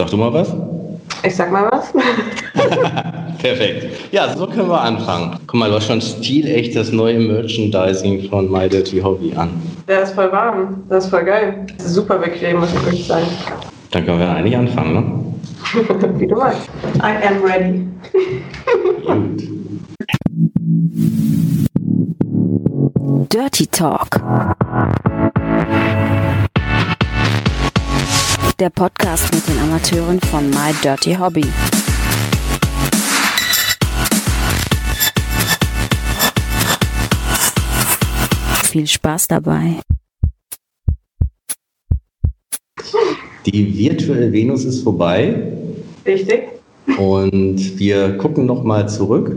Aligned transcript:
Sag 0.00 0.08
du 0.08 0.16
mal 0.16 0.32
was? 0.32 0.48
Ich 1.24 1.36
sag 1.36 1.52
mal 1.52 1.68
was. 1.70 1.92
Perfekt. 3.38 3.98
Ja, 4.12 4.34
so 4.34 4.46
können 4.46 4.70
wir 4.70 4.80
anfangen. 4.80 5.38
Guck 5.46 5.60
mal, 5.60 5.68
du 5.68 5.76
hast 5.76 5.88
schon 5.88 6.00
stilecht 6.00 6.74
das 6.74 6.90
neue 6.90 7.18
Merchandising 7.18 8.30
von 8.30 8.50
My 8.50 8.66
Dirty 8.66 9.02
Hobby 9.02 9.34
an. 9.36 9.50
Der 9.86 10.04
ist 10.04 10.14
voll 10.14 10.32
warm. 10.32 10.84
Das 10.88 11.04
ist 11.04 11.10
voll 11.10 11.24
geil. 11.24 11.66
Das 11.76 11.88
ist 11.88 11.94
super 11.96 12.16
bequem, 12.16 12.60
muss 12.60 12.70
ich 12.72 12.82
wirklich 12.82 13.06
sagen. 13.06 13.26
Dann 13.90 14.06
können 14.06 14.20
wir 14.20 14.30
eigentlich 14.30 14.56
anfangen, 14.56 14.94
ne? 14.94 16.14
Wie 16.18 16.26
du 16.26 16.34
magst. 16.34 16.66
I 16.96 17.26
am 17.26 17.44
ready. 17.44 17.86
Gut. 19.04 19.42
Dirty 23.28 23.66
Talk. 23.66 24.08
Der 28.60 28.68
Podcast 28.68 29.34
mit 29.34 29.48
den 29.48 29.58
Amateuren 29.58 30.20
von 30.20 30.50
My 30.50 30.74
Dirty 30.84 31.14
Hobby. 31.14 31.46
Viel 38.64 38.86
Spaß 38.86 39.28
dabei. 39.28 39.80
Die 43.46 43.78
virtuelle 43.78 44.30
Venus 44.30 44.66
ist 44.66 44.82
vorbei 44.82 45.54
Richtig? 46.04 46.48
und 46.98 47.78
wir 47.78 48.18
gucken 48.18 48.44
nochmal 48.44 48.86
zurück. 48.90 49.34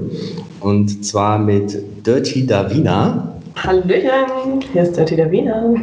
Und 0.60 1.06
zwar 1.06 1.40
mit 1.40 1.82
Dirty 2.06 2.46
Davina. 2.46 3.40
Hallöchen, 3.56 4.60
hier 4.74 4.84
ist 4.84 4.98
Dirty 4.98 5.16
Wiener. 5.32 5.76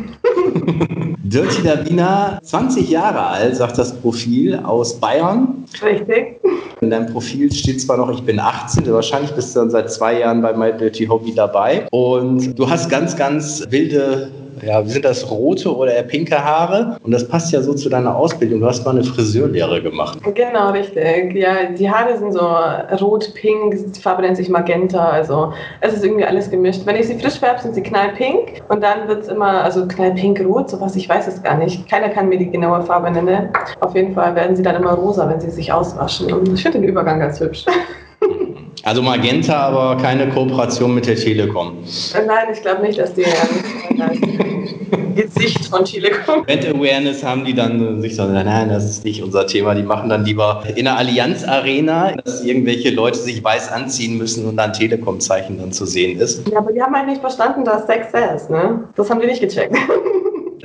Dirty 1.31 1.63
Davina, 1.63 2.41
20 2.43 2.91
Jahre 2.91 3.25
alt, 3.25 3.55
sagt 3.55 3.79
das 3.79 3.95
Profil 3.95 4.57
aus 4.57 4.99
Bayern. 4.99 5.65
Richtig? 5.81 6.41
In 6.81 6.91
deinem 6.91 7.07
Profil 7.13 7.53
steht 7.53 7.81
zwar 7.81 7.99
noch, 7.99 8.11
ich 8.11 8.23
bin 8.23 8.41
18, 8.41 8.93
wahrscheinlich 8.93 9.31
bist 9.33 9.55
du 9.55 9.61
dann 9.61 9.71
seit 9.71 9.93
zwei 9.93 10.19
Jahren 10.19 10.43
bei 10.43 10.53
My 10.53 10.73
Dirty 10.77 11.07
Hobby 11.07 11.33
dabei. 11.33 11.87
Und 11.93 12.59
du 12.59 12.69
hast 12.69 12.89
ganz, 12.91 13.17
ganz 13.17 13.65
wilde, 13.71 14.33
ja, 14.63 14.85
sind 14.85 15.05
das, 15.05 15.31
rote 15.31 15.75
oder 15.75 15.95
eher 15.95 16.03
pinke 16.03 16.43
Haare? 16.43 16.97
Und 17.03 17.13
das 17.13 17.27
passt 17.27 17.53
ja 17.53 17.63
so 17.63 17.75
zu 17.75 17.89
deiner 17.89 18.15
Ausbildung. 18.15 18.61
Du 18.61 18.67
hast 18.67 18.85
mal 18.85 18.93
eine 18.93 19.05
Friseurlehre 19.05 19.83
gemacht. 19.83 20.19
Genau, 20.35 20.71
richtig. 20.71 21.35
Ja, 21.35 21.65
die 21.77 21.91
Haare 21.91 22.17
sind 22.19 22.33
so 22.33 22.41
rot, 23.05 23.33
pink, 23.35 23.77
die 23.95 24.01
Farbe 24.01 24.23
nennt 24.23 24.37
sich 24.37 24.49
Magenta. 24.49 25.11
Also 25.11 25.53
es 25.81 25.95
ist 25.95 26.05
irgendwie 26.05 26.25
alles 26.25 26.51
gemischt. 26.51 26.83
Wenn 26.85 26.97
ich 26.97 27.07
sie 27.07 27.19
frisch 27.19 27.39
färbe, 27.39 27.61
sind 27.61 27.75
sie 27.75 27.83
knallpink 27.83 28.63
und 28.69 28.83
dann 28.83 29.09
wird 29.09 29.23
es 29.23 29.29
immer, 29.29 29.65
also 29.65 29.87
knallpink-rot, 29.87 30.71
sowas, 30.71 30.97
ich 30.97 31.09
weiß 31.09 31.27
es 31.27 31.43
gar 31.43 31.57
nicht. 31.57 31.89
Keiner 31.89 32.09
kann 32.09 32.29
mir 32.29 32.39
die 32.39 32.51
genaue 32.51 32.83
Farbe 32.83 33.11
nennen. 33.11 33.49
Auf 33.81 33.95
jeden 33.95 34.15
Fall 34.15 34.35
werden 34.35 34.57
sie 34.57 34.63
dann 34.63 34.77
immer 34.77 34.93
rosa, 34.93 35.29
wenn 35.29 35.41
sie 35.41 35.51
sich 35.51 35.73
auswaschen. 35.73 36.33
Und 36.33 36.53
ich 36.53 36.63
finde 36.63 36.81
den 36.81 36.89
Übergang 36.89 37.21
ganz 37.21 37.41
hübsch. 37.41 37.65
Also 38.83 39.03
Magenta, 39.03 39.55
aber 39.57 40.01
keine 40.01 40.29
Kooperation 40.31 40.95
mit 40.95 41.07
der 41.07 41.17
Telekom. 41.17 41.85
Nein, 42.27 42.49
ich 42.53 42.63
glaube 42.63 42.81
nicht, 42.83 42.99
dass 42.99 43.13
die 43.13 43.25
Gesicht 45.15 45.67
von 45.67 45.85
Telekom. 45.85 46.45
Brand 46.45 46.67
Awareness 46.67 47.25
haben 47.25 47.45
die 47.45 47.55
dann 47.55 48.01
sich 48.01 48.17
so, 48.17 48.25
nein, 48.25 48.69
das 48.69 48.85
ist 48.85 49.05
nicht 49.05 49.23
unser 49.23 49.47
Thema. 49.47 49.75
Die 49.75 49.83
machen 49.83 50.09
dann 50.09 50.25
lieber 50.25 50.63
in 50.75 50.85
der 50.85 50.97
Allianz 50.97 51.45
Arena, 51.45 52.13
dass 52.25 52.45
irgendwelche 52.45 52.91
Leute 52.91 53.19
sich 53.19 53.43
weiß 53.43 53.73
anziehen 53.73 54.19
müssen 54.19 54.47
und 54.47 54.57
dann 54.57 54.73
Telekom-Zeichen 54.73 55.59
dann 55.59 55.73
zu 55.73 55.87
sehen 55.87 56.19
ist. 56.19 56.49
Ja, 56.51 56.59
aber 56.59 56.73
die 56.73 56.83
haben 56.83 56.95
halt 56.95 57.07
nicht 57.07 57.21
verstanden, 57.21 57.65
dass 57.65 57.87
Sex 57.87 58.09
ist, 58.35 58.51
ne? 58.51 58.89
Das 58.97 59.11
haben 59.11 59.21
die 59.21 59.27
nicht 59.27 59.41
gecheckt. 59.41 59.77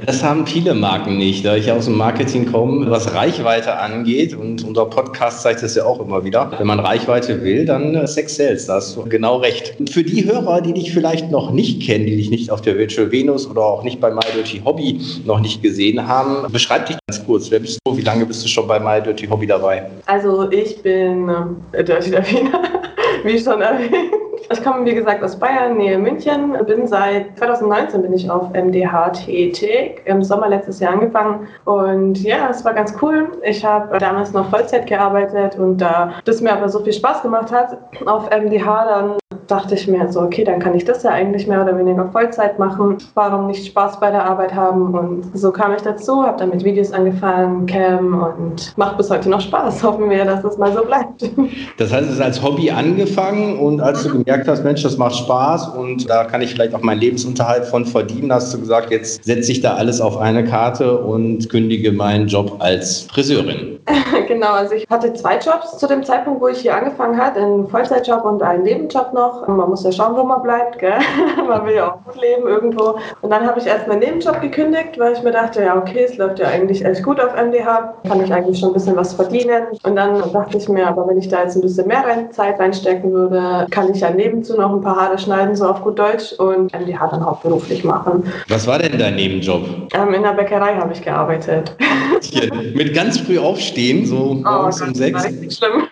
Das 0.06 0.24
haben 0.24 0.46
viele 0.46 0.76
Marken 0.76 1.18
nicht, 1.18 1.44
da 1.46 1.56
ich 1.56 1.72
aus 1.72 1.86
dem 1.86 1.98
Marketing 1.98 2.52
komme, 2.52 2.92
was 2.92 3.16
Reichweite 3.16 3.80
angeht. 3.80 4.36
Und 4.36 4.64
unser 4.64 4.86
Podcast 4.86 5.42
zeigt 5.42 5.64
es 5.64 5.74
ja 5.74 5.84
auch 5.84 6.00
immer 6.00 6.24
wieder. 6.24 6.52
Wenn 6.60 6.68
man 6.68 6.80
Reichweite 6.80 7.44
will, 7.44 7.66
dann 7.66 7.96
äh, 7.96 8.06
Sex 8.06 8.36
Sales, 8.36 8.68
da 8.68 8.76
hast 8.76 8.96
du 8.96 9.04
genau 9.06 9.38
recht. 9.38 9.76
Für 9.90 10.04
die 10.04 10.24
Hörer, 10.24 10.62
die 10.62 10.74
dich 10.74 10.94
vielleicht 10.94 11.32
noch 11.32 11.52
nicht 11.52 11.82
kennen, 11.82 12.06
die 12.06 12.18
dich 12.18 12.30
nicht 12.30 12.52
auf 12.52 12.62
der 12.62 12.78
Virtual 12.78 13.12
Venus 13.12 13.50
oder 13.50 13.62
auch 13.66 13.84
nicht 13.84 14.00
bei 14.00 14.12
My 14.12 14.22
Dirty 14.36 14.62
Hobby 14.64 15.00
noch 15.26 15.40
nicht 15.40 15.64
gesehen 15.64 16.08
haben, 16.08 16.52
beschreib 16.52 16.86
dich 16.86 16.98
ganz 17.08 17.26
kurz. 17.26 17.50
Wer 17.50 17.60
bist 17.60 17.80
du? 17.84 17.98
Wie 17.98 18.02
lange 18.02 18.28
bist 18.28 18.44
du 18.44 18.48
schon 18.48 18.68
bei 18.68 18.80
My 18.80 19.02
Dirty 19.02 19.26
Hobby 19.26 19.48
dabei? 19.48 19.90
Also 20.06 20.52
ich 20.52 20.84
bin 20.84 21.30
äh, 21.72 21.84
Dirty 21.84 22.12
Davina, 22.12 22.62
wie 23.24 23.40
schon 23.40 23.60
erwähnt. 23.60 24.25
Ich 24.52 24.64
komme, 24.64 24.86
wie 24.86 24.94
gesagt, 24.94 25.24
aus 25.24 25.40
Bayern, 25.40 25.78
Nähe 25.78 25.98
München. 25.98 26.56
Bin 26.68 26.86
seit 26.86 27.38
2019 27.38 28.04
bin 28.04 28.14
ich 28.14 28.30
auf 28.30 28.54
MDH 28.54 29.10
tätig. 29.10 30.02
Im 30.06 30.24
Sommer 30.24 30.50
letztes 30.50 30.80
Jahr 30.80 30.94
angefangen. 30.94 31.48
Und 31.66 32.22
ja, 32.22 32.50
es 32.50 32.64
war 32.64 32.74
ganz 32.74 32.94
cool. 33.02 33.32
Ich 33.44 33.66
habe 33.66 33.98
damals 33.98 34.34
noch 34.34 34.50
Vollzeit 34.50 34.86
gearbeitet 34.86 35.58
und 35.58 35.78
da 35.78 36.14
das 36.26 36.42
mir 36.42 36.54
aber 36.54 36.70
so 36.70 36.80
viel 36.82 36.94
Spaß 36.94 37.24
gemacht 37.24 37.52
hat 37.52 37.78
auf 38.06 38.30
MDH, 38.30 38.86
dann 38.86 39.18
dachte 39.48 39.76
ich 39.76 39.88
mir 39.88 40.12
so, 40.12 40.22
okay, 40.22 40.44
dann 40.44 40.60
kann 40.60 40.76
ich 40.76 40.86
das 40.86 41.04
ja 41.04 41.12
eigentlich 41.12 41.48
mehr 41.48 41.62
oder 41.62 41.78
weniger 41.78 42.10
Vollzeit 42.12 42.60
machen. 42.60 42.98
Warum 43.14 43.48
nicht 43.48 43.66
Spaß 43.66 44.00
bei 44.00 44.12
der 44.12 44.26
Arbeit 44.26 44.54
haben? 44.54 44.94
Und 44.94 45.38
so 45.38 45.52
kam 45.52 45.74
ich 45.74 45.82
dazu, 45.82 46.24
habe 46.24 46.38
dann 46.38 46.50
mit 46.50 46.64
Videos 46.64 46.92
angefangen, 46.92 47.66
Cam 47.66 48.24
und 48.38 48.78
macht 48.78 48.98
bis 48.98 49.10
heute 49.10 49.30
noch 49.30 49.42
Spaß. 49.42 49.84
Hoffen 49.84 50.10
wir, 50.10 50.26
dass 50.26 50.44
es 50.44 50.58
mal 50.58 50.74
so 50.74 50.84
bleibt. 50.84 51.30
Das 51.78 51.92
heißt, 51.92 52.08
es 52.08 52.16
ist 52.16 52.22
als 52.22 52.42
Hobby 52.42 52.72
angefangen 52.72 53.60
und 53.60 53.82
als 53.82 54.04
du 54.04 54.10
gemerkt 54.10 54.48
hast, 54.48 54.64
Mensch, 54.64 54.84
das 54.84 54.98
macht 54.98 55.16
Spaß 55.16 55.70
und 55.70 56.10
da 56.10 56.24
kann 56.24 56.42
ich 56.42 56.52
vielleicht 56.52 56.74
auch 56.74 56.82
meinen 56.82 57.00
Lebensunterhalt 57.00 57.66
von 57.66 57.86
verdienen, 57.86 58.32
hast 58.32 58.54
du 58.54 58.60
gesagt, 58.60 58.92
jetzt 58.92 59.24
setze 59.24 59.52
ich 59.52 59.62
da 59.62 59.76
alles 59.76 60.02
auf 60.02 60.18
eine 60.18 60.44
Karte 60.44 61.00
und 61.00 61.50
kündige 61.50 61.92
meinen 61.92 62.28
Job 62.28 62.58
als 62.60 63.02
Friseurin. 63.02 63.80
genau, 64.28 64.52
also 64.54 64.74
ich 64.74 64.86
hatte 64.90 65.14
zwei 65.14 65.38
Jobs 65.38 65.78
zu 65.78 65.88
dem 65.88 66.04
Zeitpunkt, 66.04 66.42
wo 66.42 66.48
ich 66.48 66.60
hier 66.60 66.76
angefangen 66.76 67.18
habe, 67.18 67.40
einen 67.40 67.68
Vollzeitjob 67.68 68.24
und 68.26 68.42
einen 68.42 68.64
Nebenjob 68.64 69.14
noch. 69.14 69.35
Man 69.48 69.70
muss 69.70 69.84
ja 69.84 69.92
schauen, 69.92 70.16
wo 70.16 70.24
man 70.24 70.42
bleibt, 70.42 70.80
gell? 70.80 71.00
man 71.48 71.66
will 71.66 71.76
ja 71.76 71.92
auch 71.92 72.04
gut 72.04 72.22
leben 72.22 72.48
irgendwo. 72.48 72.96
Und 73.22 73.30
dann 73.30 73.46
habe 73.48 73.60
ich 73.60 73.66
erst 73.68 73.88
meinen 73.88 74.00
Nebenjob 74.00 74.42
gekündigt, 74.42 74.98
weil 74.98 75.14
ich 75.14 75.24
mir 75.24 75.32
dachte, 75.32 75.64
ja 75.64 75.78
okay, 75.78 76.06
es 76.10 76.18
läuft 76.18 76.40
ja 76.40 76.48
eigentlich 76.48 76.84
echt 76.84 77.04
gut 77.04 77.20
auf 77.20 77.34
MDH, 77.36 77.96
kann 78.08 78.24
ich 78.24 78.34
eigentlich 78.34 78.60
schon 78.60 78.70
ein 78.70 78.74
bisschen 78.74 78.96
was 78.96 79.14
verdienen. 79.14 79.64
Und 79.84 79.96
dann 79.96 80.32
dachte 80.32 80.58
ich 80.58 80.68
mir, 80.70 80.88
aber 80.88 81.08
wenn 81.08 81.18
ich 81.18 81.28
da 81.30 81.44
jetzt 81.44 81.56
ein 81.56 81.62
bisschen 81.62 81.88
mehr 81.88 82.04
rein, 82.06 82.32
Zeit 82.32 82.60
reinstecken 82.60 83.12
würde, 83.12 83.68
kann 83.72 83.92
ich 83.92 84.02
ja 84.02 84.10
nebenzu 84.12 84.56
noch 84.56 84.72
ein 84.72 84.82
paar 84.82 84.96
Haare 84.96 85.18
schneiden, 85.18 85.56
so 85.56 85.68
auf 85.68 85.82
gut 85.82 86.00
Deutsch 86.00 86.34
und 86.34 86.74
MDH 86.74 87.08
dann 87.08 87.26
hauptberuflich 87.26 87.84
machen. 87.84 88.24
Was 88.50 88.68
war 88.68 88.80
denn 88.80 88.98
dein 88.98 89.16
Nebenjob? 89.16 89.64
Ähm, 89.94 90.14
in 90.14 90.24
der 90.24 90.34
Bäckerei 90.34 90.76
habe 90.76 90.94
ich 90.94 91.02
gearbeitet. 91.02 91.76
Hier, 92.22 92.50
mit 92.54 92.94
ganz 92.94 93.20
früh 93.20 93.40
aufstehen, 93.40 94.06
so 94.06 94.36
morgens 94.36 94.82
Oh 94.82 94.86
um 94.86 94.94
sechs. 94.96 95.26
richtig 95.26 95.54
schlimm. 95.54 95.84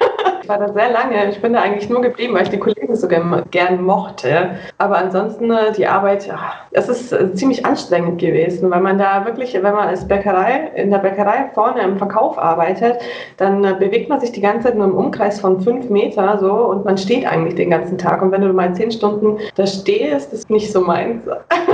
Ich 0.44 0.50
war 0.50 0.58
da 0.58 0.74
sehr 0.74 0.92
lange. 0.92 1.30
Ich 1.30 1.42
bin 1.42 1.54
da 1.54 1.62
eigentlich 1.62 1.90
nur 1.90 2.02
geblieben, 2.02 2.34
weil 2.34 2.44
ich 2.44 2.50
die 2.50 2.60
Kollegen 2.60 2.94
so 2.98 3.08
gern, 3.08 3.82
mochte. 3.82 4.50
Aber 4.78 4.98
ansonsten 4.98 5.50
äh, 5.50 5.72
die 5.72 5.88
Arbeit, 5.88 6.28
ja, 6.28 6.54
es 6.72 6.90
ist 6.90 7.14
äh, 7.14 7.34
ziemlich 7.34 7.66
anstrengend 7.66 8.20
gewesen, 8.20 8.70
weil 8.70 8.82
man 8.82 8.98
da 8.98 9.24
wirklich, 9.26 9.54
wenn 9.54 9.62
man 9.64 9.88
als 9.88 10.06
Bäckerei, 10.06 10.72
in 10.76 10.92
der 10.92 10.98
Bäckerei 10.98 11.50
vorne 11.54 11.82
im 11.84 11.98
Verkauf 11.98 12.38
arbeitet, 12.38 12.98
dann 13.38 13.64
äh, 13.64 13.74
bewegt 13.80 14.10
man 14.10 14.20
sich 14.20 14.34
die 14.34 14.42
ganze 14.42 14.68
Zeit 14.68 14.78
nur 14.78 14.88
im 14.88 14.96
Umkreis 14.96 15.40
von 15.40 15.62
fünf 15.62 15.90
Meter 15.90 16.38
so 16.40 16.52
und 16.52 16.84
man 16.84 16.98
steht 16.98 17.26
eigentlich 17.26 17.56
den 17.56 17.70
ganzen 17.70 17.98
Tag. 17.98 18.22
Und 18.22 18.34
wenn 18.34 18.42
du 18.42 18.52
mal 18.52 18.76
zehn 18.76 18.92
Stunden 18.92 19.38
da 19.56 19.66
stehst, 19.66 20.34
ist 20.34 20.50
nicht 20.50 20.74
so 20.74 20.82
meins. 20.82 21.22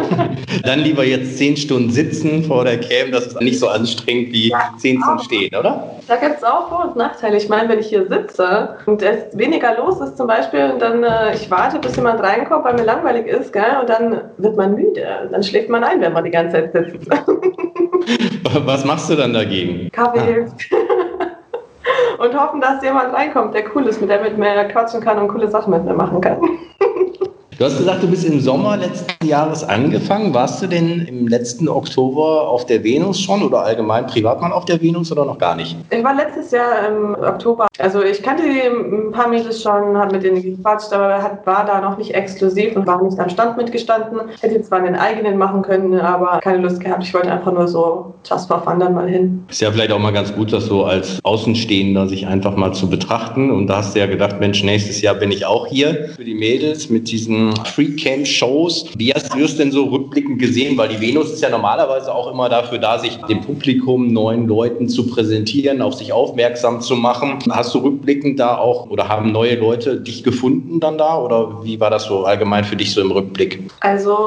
Dann 0.63 0.79
lieber 0.79 1.03
jetzt 1.03 1.40
zehn 1.40 1.58
Stunden 1.58 1.90
sitzen 1.90 2.44
vor 2.44 2.66
der 2.66 2.79
Cam, 2.79 3.12
das 3.12 3.28
ist 3.28 3.41
nicht 3.41 3.59
so 3.59 3.68
anstrengend 3.68 4.31
wie 4.31 4.50
Ja, 4.50 4.74
zehn 4.78 5.02
auch. 5.02 5.24
Stehen, 5.24 5.56
oder? 5.56 5.96
Da 6.08 6.16
gibt 6.18 6.38
es 6.38 6.44
auch 6.44 6.69
Vor- 6.69 6.85
und 6.90 6.96
Nachteile. 6.96 7.38
Ich 7.38 7.50
meine, 7.50 7.69
wenn 7.69 7.79
ich 7.79 7.88
hier 7.88 8.08
sitze 8.08 8.59
und 8.86 9.02
es 9.02 9.38
weniger 9.38 9.78
los 9.78 10.00
ist 10.02 10.18
zum 10.18 10.28
Beispiel 10.28 10.72
und 10.72 10.81
dann 10.81 11.03
äh, 11.03 11.34
ich 11.34 11.50
warte, 11.50 11.80
bis 11.80 11.96
jemand 11.96 12.22
reinkommt, 12.22 12.66
weil 12.66 12.75
mir 12.75 12.84
langweilig 12.84 13.28
ist, 13.28 13.53
gell, 13.53 13.78
und 13.80 13.90
dann 13.90 14.22
wird 14.38 14.58
man 14.58 14.75
müde. 14.75 15.06
Dann 15.31 15.44
schläft 15.44 15.70
man 15.70 15.84
ein, 15.84 16.02
wenn 16.02 16.14
man 16.14 16.24
die 16.24 16.31
ganze 16.31 16.72
Zeit 16.72 16.74
sitzt. 16.74 17.09
Was 18.66 18.86
machst 18.86 19.09
du 19.09 19.16
dann 19.16 19.34
dagegen? 19.34 19.90
Kaffee 19.92 20.22
hilft. 20.22 20.70
und 22.20 22.40
hoffen, 22.40 22.61
dass 22.61 22.84
jemand 22.84 23.14
reinkommt, 23.14 23.56
der 23.56 23.64
cool 23.76 23.88
ist, 23.88 24.02
mit 24.02 24.09
der 24.09 24.22
mit 24.22 24.38
mir 24.38 24.66
quatschen 24.66 25.02
kann 25.02 25.20
und 25.20 25.29
coole 25.29 25.50
Sachen 25.50 25.72
mit 25.72 25.85
mir 25.85 25.94
machen 25.94 26.22
kann. 26.22 26.40
Du 27.59 27.66
hast 27.66 27.78
gesagt, 27.78 28.02
du 28.02 28.08
bist 28.08 28.23
im 28.23 28.40
Sommer 28.40 28.78
letzten 28.78 29.28
Jahres 29.28 29.66
angefangen. 29.66 30.34
Warst 30.34 30.64
du 30.64 30.67
denn 30.67 31.02
im 31.02 31.28
letzten 31.28 31.67
Oktober 31.67 32.47
auf 32.47 32.66
der 32.66 32.85
Venus 32.85 33.20
schon 33.20 33.44
oder 33.44 33.64
allgemein 33.64 34.08
privat 34.08 34.40
mal 34.40 34.53
auf 34.53 34.64
der 34.64 34.82
Venus 34.82 35.11
oder 35.11 35.26
noch 35.26 35.38
gar 35.38 35.58
nicht? 35.58 35.76
Ich 35.90 36.02
war 36.02 36.16
letztes 36.16 36.52
Jahr 36.52 36.88
im 36.88 37.16
Oktober, 37.16 37.67
also 37.78 38.02
ich 38.02 38.23
kannte 38.23 38.44
die 38.44 38.61
ein 38.61 39.11
paar 39.11 39.28
Mädels 39.28 39.61
schon, 39.61 39.97
habe 39.97 40.14
mit 40.14 40.23
denen 40.23 40.41
gequatscht, 40.41 40.94
aber 40.94 41.22
hat, 41.22 41.46
war 41.46 41.66
da 41.66 41.82
noch 41.82 41.97
nicht 41.97 42.16
exklusiv 42.16 42.78
und 42.78 42.88
war 42.88 43.03
nicht 43.03 43.20
am 43.20 43.29
Stand 43.29 43.58
mitgestanden. 43.58 44.22
Hätte 44.40 44.61
zwar 44.61 44.79
einen 44.79 44.96
eigenen 44.96 45.38
machen 45.38 45.61
können, 45.61 46.00
aber 46.00 46.40
keine 46.40 46.59
Lust 46.59 46.79
gehabt. 46.79 47.03
Ich 47.03 47.14
wollte 47.14 47.29
einfach 47.29 47.52
nur 47.52 47.67
so 47.67 48.14
just 48.26 48.47
for 48.47 48.61
fun 48.61 48.79
dann 48.79 48.94
mal 48.94 49.09
hin. 49.09 49.44
Ist 49.50 49.59
ja 49.59 49.70
vielleicht 49.70 49.91
auch 49.91 50.00
mal 50.00 50.14
ganz 50.14 50.34
gut, 50.34 50.53
das 50.53 50.67
so 50.67 50.85
als 50.85 51.20
Außenstehender 51.23 52.08
sich 52.08 52.26
einfach 52.26 52.56
mal 52.56 52.72
zu 52.72 52.90
betrachten. 52.90 53.52
Und 53.52 53.67
da 53.67 53.79
hast 53.79 53.96
du 53.96 54.00
ja 54.00 54.06
gedacht, 54.06 54.40
Mensch, 54.40 54.64
nächstes 54.64 55.02
Jahr 55.02 55.16
bin 55.16 55.29
ich 55.29 55.46
auch 55.46 55.67
hier 55.67 56.11
für 56.16 56.23
die 56.23 56.35
Mädels 56.35 56.90
mit 56.90 57.11
diesen 57.11 57.48
diesen 57.49 57.66
Free-Camp-Shows. 57.66 58.91
Wie 58.97 59.13
hast 59.13 59.34
du 59.34 59.43
es 59.43 59.57
denn 59.57 59.72
so 59.72 59.85
rückblickend 59.85 60.40
gesehen? 60.40 60.78
Weil 60.78 60.90
die 60.90 61.01
Venus 61.01 61.31
ist 61.31 61.41
ja 61.41 61.49
normalerweise 61.49 62.13
auch 62.13 62.31
immer 62.31 62.49
dafür 62.49 62.78
da, 62.78 62.99
sich 62.99 63.17
dem 63.23 63.41
Publikum, 63.41 64.11
neuen 64.11 64.47
Leuten 64.47 64.87
zu 64.87 65.07
präsentieren, 65.07 65.81
auf 65.81 65.96
sich 65.96 66.13
aufmerksam 66.13 66.81
zu 66.81 66.96
machen. 66.96 67.40
Hast 67.49 67.73
du 67.73 67.79
rückblickend 67.79 68.40
da 68.40 68.57
auch 68.57 68.90
oder 68.90 69.07
haben 69.07 69.31
neue 69.31 69.55
Leute 69.55 69.99
dich 69.99 70.23
gefunden 70.23 70.79
dann 70.79 70.97
da 70.97 71.17
oder 71.19 71.63
wie 71.63 71.79
war 71.79 71.90
das 71.90 72.05
so 72.05 72.23
allgemein 72.23 72.63
für 72.63 72.75
dich 72.75 72.93
so 72.93 73.01
im 73.01 73.11
Rückblick? 73.11 73.69
Also 73.81 74.17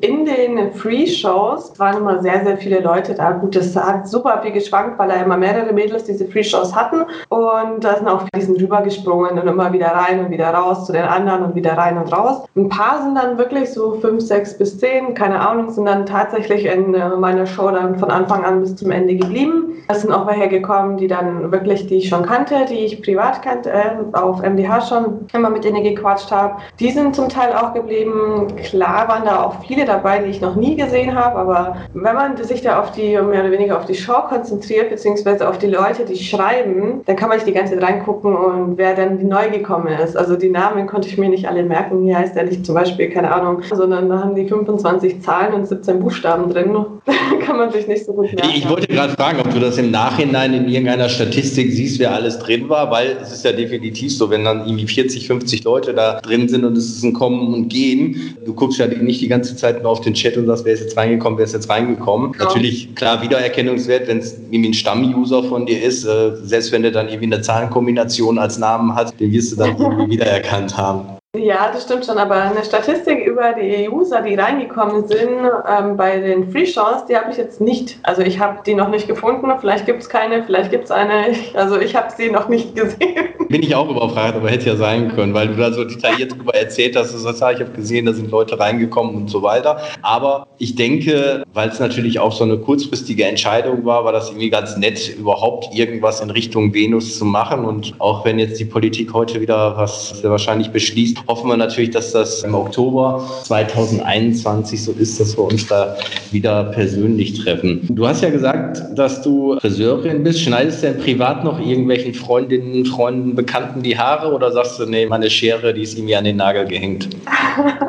in 0.00 0.24
den 0.24 0.72
Free-Shows 0.74 1.78
waren 1.78 1.98
immer 1.98 2.22
sehr, 2.22 2.44
sehr 2.44 2.56
viele 2.56 2.80
Leute 2.80 3.14
da. 3.14 3.32
Gut, 3.32 3.56
das 3.56 3.74
hat 3.76 4.08
super 4.08 4.40
viel 4.42 4.52
geschwankt, 4.52 4.98
weil 4.98 5.08
da 5.08 5.22
immer 5.22 5.36
mehrere 5.36 5.72
Mädels 5.72 6.04
diese 6.04 6.26
Free-Shows 6.26 6.74
hatten 6.74 7.02
und 7.28 7.82
da 7.82 7.96
sind 7.96 8.08
auch 8.08 8.24
viele 8.32 8.44
sind 8.44 8.60
rübergesprungen 8.60 9.38
und 9.38 9.46
immer 9.46 9.72
wieder 9.72 9.88
rein 9.88 10.24
und 10.24 10.30
wieder 10.30 10.50
raus 10.50 10.86
zu 10.86 10.92
den 10.92 11.02
anderen 11.02 11.44
und 11.44 11.54
wieder 11.54 11.72
rein 11.72 11.98
und 11.98 12.12
raus. 12.12 12.42
Ein 12.62 12.68
paar 12.68 13.02
sind 13.02 13.16
dann 13.16 13.38
wirklich 13.38 13.72
so 13.72 13.94
fünf, 13.94 14.22
sechs 14.22 14.56
bis 14.56 14.78
zehn, 14.78 15.14
keine 15.14 15.40
Ahnung, 15.40 15.68
sind 15.70 15.86
dann 15.86 16.06
tatsächlich 16.06 16.66
in 16.66 16.94
äh, 16.94 17.08
meiner 17.08 17.44
Show 17.44 17.68
dann 17.72 17.98
von 17.98 18.08
Anfang 18.08 18.44
an 18.44 18.60
bis 18.60 18.76
zum 18.76 18.92
Ende 18.92 19.16
geblieben. 19.16 19.72
Es 19.88 20.02
sind 20.02 20.12
auch 20.12 20.28
welche 20.28 20.48
gekommen, 20.48 20.96
die 20.96 21.08
dann 21.08 21.50
wirklich, 21.50 21.88
die 21.88 21.96
ich 21.96 22.08
schon 22.08 22.22
kannte, 22.22 22.64
die 22.68 22.84
ich 22.84 23.02
privat 23.02 23.42
kannte, 23.42 23.72
äh, 23.72 23.96
auf 24.12 24.42
MDH 24.42 24.82
schon 24.82 25.26
immer 25.32 25.50
mit 25.50 25.64
denen 25.64 25.82
gequatscht 25.82 26.30
habe. 26.30 26.54
Die 26.78 26.90
sind 26.90 27.16
zum 27.16 27.28
Teil 27.28 27.52
auch 27.52 27.74
geblieben. 27.74 28.46
Klar 28.62 29.08
waren 29.08 29.24
da 29.24 29.42
auch 29.42 29.56
viele 29.66 29.84
dabei, 29.84 30.20
die 30.20 30.30
ich 30.30 30.40
noch 30.40 30.54
nie 30.54 30.76
gesehen 30.76 31.16
habe, 31.16 31.36
aber 31.36 31.76
wenn 31.94 32.14
man 32.14 32.36
sich 32.36 32.62
da 32.62 32.80
auf 32.80 32.92
die, 32.92 33.10
mehr 33.14 33.40
oder 33.40 33.50
weniger 33.50 33.76
auf 33.76 33.86
die 33.86 33.96
Show 33.96 34.22
konzentriert, 34.28 34.90
beziehungsweise 34.90 35.48
auf 35.48 35.58
die 35.58 35.66
Leute, 35.66 36.04
die 36.04 36.16
schreiben, 36.16 37.00
dann 37.06 37.16
kann 37.16 37.28
man 37.28 37.38
sich 37.38 37.46
die 37.46 37.54
ganze 37.54 37.74
Zeit 37.74 37.82
reingucken 37.82 38.36
und 38.36 38.78
wer 38.78 38.94
dann 38.94 39.26
neu 39.26 39.50
gekommen 39.50 39.88
ist. 39.88 40.16
Also 40.16 40.36
die 40.36 40.50
Namen 40.50 40.86
konnte 40.86 41.08
ich 41.08 41.18
mir 41.18 41.28
nicht 41.28 41.48
alle 41.48 41.64
merken. 41.64 42.04
Hier 42.04 42.18
heißt 42.18 42.36
der 42.36 42.51
nicht 42.52 42.66
zum 42.66 42.74
Beispiel, 42.74 43.08
keine 43.10 43.32
Ahnung, 43.32 43.62
sondern 43.72 44.08
da 44.08 44.20
haben 44.20 44.34
die 44.34 44.46
25 44.46 45.22
Zahlen 45.22 45.54
und 45.54 45.66
17 45.66 46.00
Buchstaben 46.00 46.50
drin. 46.52 46.76
kann 47.44 47.56
man 47.56 47.72
sich 47.72 47.86
nicht 47.86 48.04
so 48.04 48.12
gut 48.12 48.32
merken. 48.32 48.50
Ich 48.54 48.68
wollte 48.68 48.86
gerade 48.86 49.14
fragen, 49.14 49.40
ob 49.40 49.52
du 49.52 49.58
das 49.58 49.78
im 49.78 49.90
Nachhinein 49.90 50.54
in 50.54 50.68
irgendeiner 50.68 51.08
Statistik 51.08 51.72
siehst, 51.72 51.98
wer 51.98 52.12
alles 52.14 52.38
drin 52.38 52.68
war, 52.68 52.90
weil 52.90 53.16
es 53.20 53.32
ist 53.32 53.44
ja 53.44 53.52
definitiv 53.52 54.16
so, 54.16 54.30
wenn 54.30 54.44
dann 54.44 54.66
irgendwie 54.66 54.86
40, 54.86 55.26
50 55.26 55.64
Leute 55.64 55.94
da 55.94 56.20
drin 56.20 56.48
sind 56.48 56.64
und 56.64 56.76
es 56.76 56.88
ist 56.88 57.02
ein 57.02 57.12
Kommen 57.12 57.52
und 57.52 57.68
Gehen, 57.68 58.36
du 58.44 58.54
guckst 58.54 58.78
ja 58.78 58.86
nicht 58.86 59.20
die 59.20 59.28
ganze 59.28 59.56
Zeit 59.56 59.82
nur 59.82 59.90
auf 59.90 60.00
den 60.00 60.14
Chat 60.14 60.36
und 60.36 60.46
sagst, 60.46 60.64
wer 60.64 60.74
ist 60.74 60.80
jetzt 60.80 60.96
reingekommen, 60.96 61.38
wer 61.38 61.44
ist 61.44 61.52
jetzt 61.52 61.68
reingekommen. 61.68 62.32
Ja. 62.38 62.44
Natürlich, 62.46 62.94
klar, 62.94 63.22
Wiedererkennungswert, 63.22 64.08
wenn 64.08 64.18
es 64.18 64.38
irgendwie 64.50 64.70
ein 64.70 64.74
Stammuser 64.74 65.42
von 65.44 65.66
dir 65.66 65.82
ist, 65.82 66.04
äh, 66.04 66.36
selbst 66.42 66.72
wenn 66.72 66.82
der 66.82 66.92
dann 66.92 67.08
irgendwie 67.08 67.26
eine 67.26 67.42
Zahlenkombination 67.42 68.38
als 68.38 68.58
Namen 68.58 68.94
hat, 68.94 69.18
den 69.18 69.32
wirst 69.32 69.52
du 69.52 69.56
dann 69.56 69.76
irgendwie 69.78 70.12
wiedererkannt 70.12 70.76
haben. 70.76 71.21
Ja, 71.34 71.70
das 71.72 71.84
stimmt 71.84 72.04
schon, 72.04 72.18
aber 72.18 72.34
eine 72.34 72.62
Statistik 72.62 73.24
über 73.24 73.54
die 73.54 73.88
User, 73.88 74.20
die 74.20 74.34
reingekommen 74.34 75.08
sind 75.08 75.40
ähm, 75.66 75.96
bei 75.96 76.20
den 76.20 76.52
Free 76.52 76.66
Shows, 76.66 77.06
die 77.08 77.16
habe 77.16 77.30
ich 77.30 77.38
jetzt 77.38 77.58
nicht. 77.58 77.98
Also 78.02 78.20
ich 78.20 78.38
habe 78.38 78.58
die 78.66 78.74
noch 78.74 78.90
nicht 78.90 79.08
gefunden, 79.08 79.50
vielleicht 79.58 79.86
gibt 79.86 80.02
es 80.02 80.10
keine, 80.10 80.42
vielleicht 80.42 80.70
gibt 80.70 80.84
es 80.84 80.90
eine. 80.90 81.34
Also 81.54 81.80
ich 81.80 81.96
habe 81.96 82.12
sie 82.14 82.30
noch 82.30 82.50
nicht 82.50 82.76
gesehen. 82.76 83.30
Bin 83.48 83.62
ich 83.62 83.74
auch 83.74 83.88
überfragt, 83.88 84.36
aber 84.36 84.50
hätte 84.50 84.66
ja 84.66 84.76
sein 84.76 85.08
können, 85.14 85.32
weil 85.32 85.48
du 85.48 85.54
da 85.54 85.72
so 85.72 85.84
detailliert 85.84 86.32
darüber 86.32 86.54
erzählt 86.54 86.96
hast, 86.96 87.12
sagst, 87.12 87.40
ja, 87.40 87.50
ich 87.50 87.60
habe 87.60 87.70
gesehen, 87.70 88.04
da 88.04 88.12
sind 88.12 88.30
Leute 88.30 88.58
reingekommen 88.58 89.14
und 89.14 89.30
so 89.30 89.42
weiter. 89.42 89.80
Aber 90.02 90.46
ich 90.58 90.74
denke, 90.74 91.44
weil 91.54 91.70
es 91.70 91.80
natürlich 91.80 92.18
auch 92.18 92.32
so 92.32 92.44
eine 92.44 92.58
kurzfristige 92.58 93.24
Entscheidung 93.24 93.86
war, 93.86 94.04
war 94.04 94.12
das 94.12 94.28
irgendwie 94.28 94.50
ganz 94.50 94.76
nett, 94.76 95.16
überhaupt 95.16 95.74
irgendwas 95.74 96.20
in 96.20 96.28
Richtung 96.28 96.74
Venus 96.74 97.16
zu 97.18 97.24
machen. 97.24 97.64
Und 97.64 97.94
auch 98.00 98.26
wenn 98.26 98.38
jetzt 98.38 98.60
die 98.60 98.66
Politik 98.66 99.14
heute 99.14 99.40
wieder 99.40 99.78
was 99.78 100.22
wahrscheinlich 100.22 100.70
beschließt, 100.70 101.21
hoffen 101.28 101.48
wir 101.48 101.56
natürlich, 101.56 101.90
dass 101.90 102.12
das 102.12 102.42
im 102.42 102.54
Oktober 102.54 103.28
2021 103.44 104.84
so 104.84 104.92
ist, 104.92 105.20
dass 105.20 105.36
wir 105.36 105.44
uns 105.44 105.66
da 105.66 105.96
wieder 106.30 106.64
persönlich 106.64 107.42
treffen. 107.42 107.86
Du 107.90 108.06
hast 108.06 108.22
ja 108.22 108.30
gesagt, 108.30 108.82
dass 108.96 109.22
du 109.22 109.58
Friseurin 109.60 110.22
bist. 110.22 110.40
Schneidest 110.40 110.82
du 110.82 110.88
denn 110.88 110.98
privat 110.98 111.44
noch 111.44 111.60
irgendwelchen 111.60 112.14
Freundinnen, 112.14 112.84
Freunden, 112.86 113.34
Bekannten 113.34 113.82
die 113.82 113.96
Haare 113.98 114.32
oder 114.32 114.52
sagst 114.52 114.78
du, 114.78 114.86
nee, 114.86 115.06
meine 115.06 115.30
Schere, 115.30 115.72
die 115.72 115.82
ist 115.82 115.96
irgendwie 115.96 116.16
an 116.16 116.24
den 116.24 116.36
Nagel 116.36 116.66
gehängt? 116.66 117.08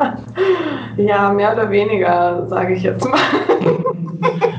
ja, 0.96 1.32
mehr 1.32 1.52
oder 1.52 1.70
weniger, 1.70 2.46
sage 2.48 2.74
ich 2.74 2.82
jetzt 2.82 3.04
mal. 3.04 3.18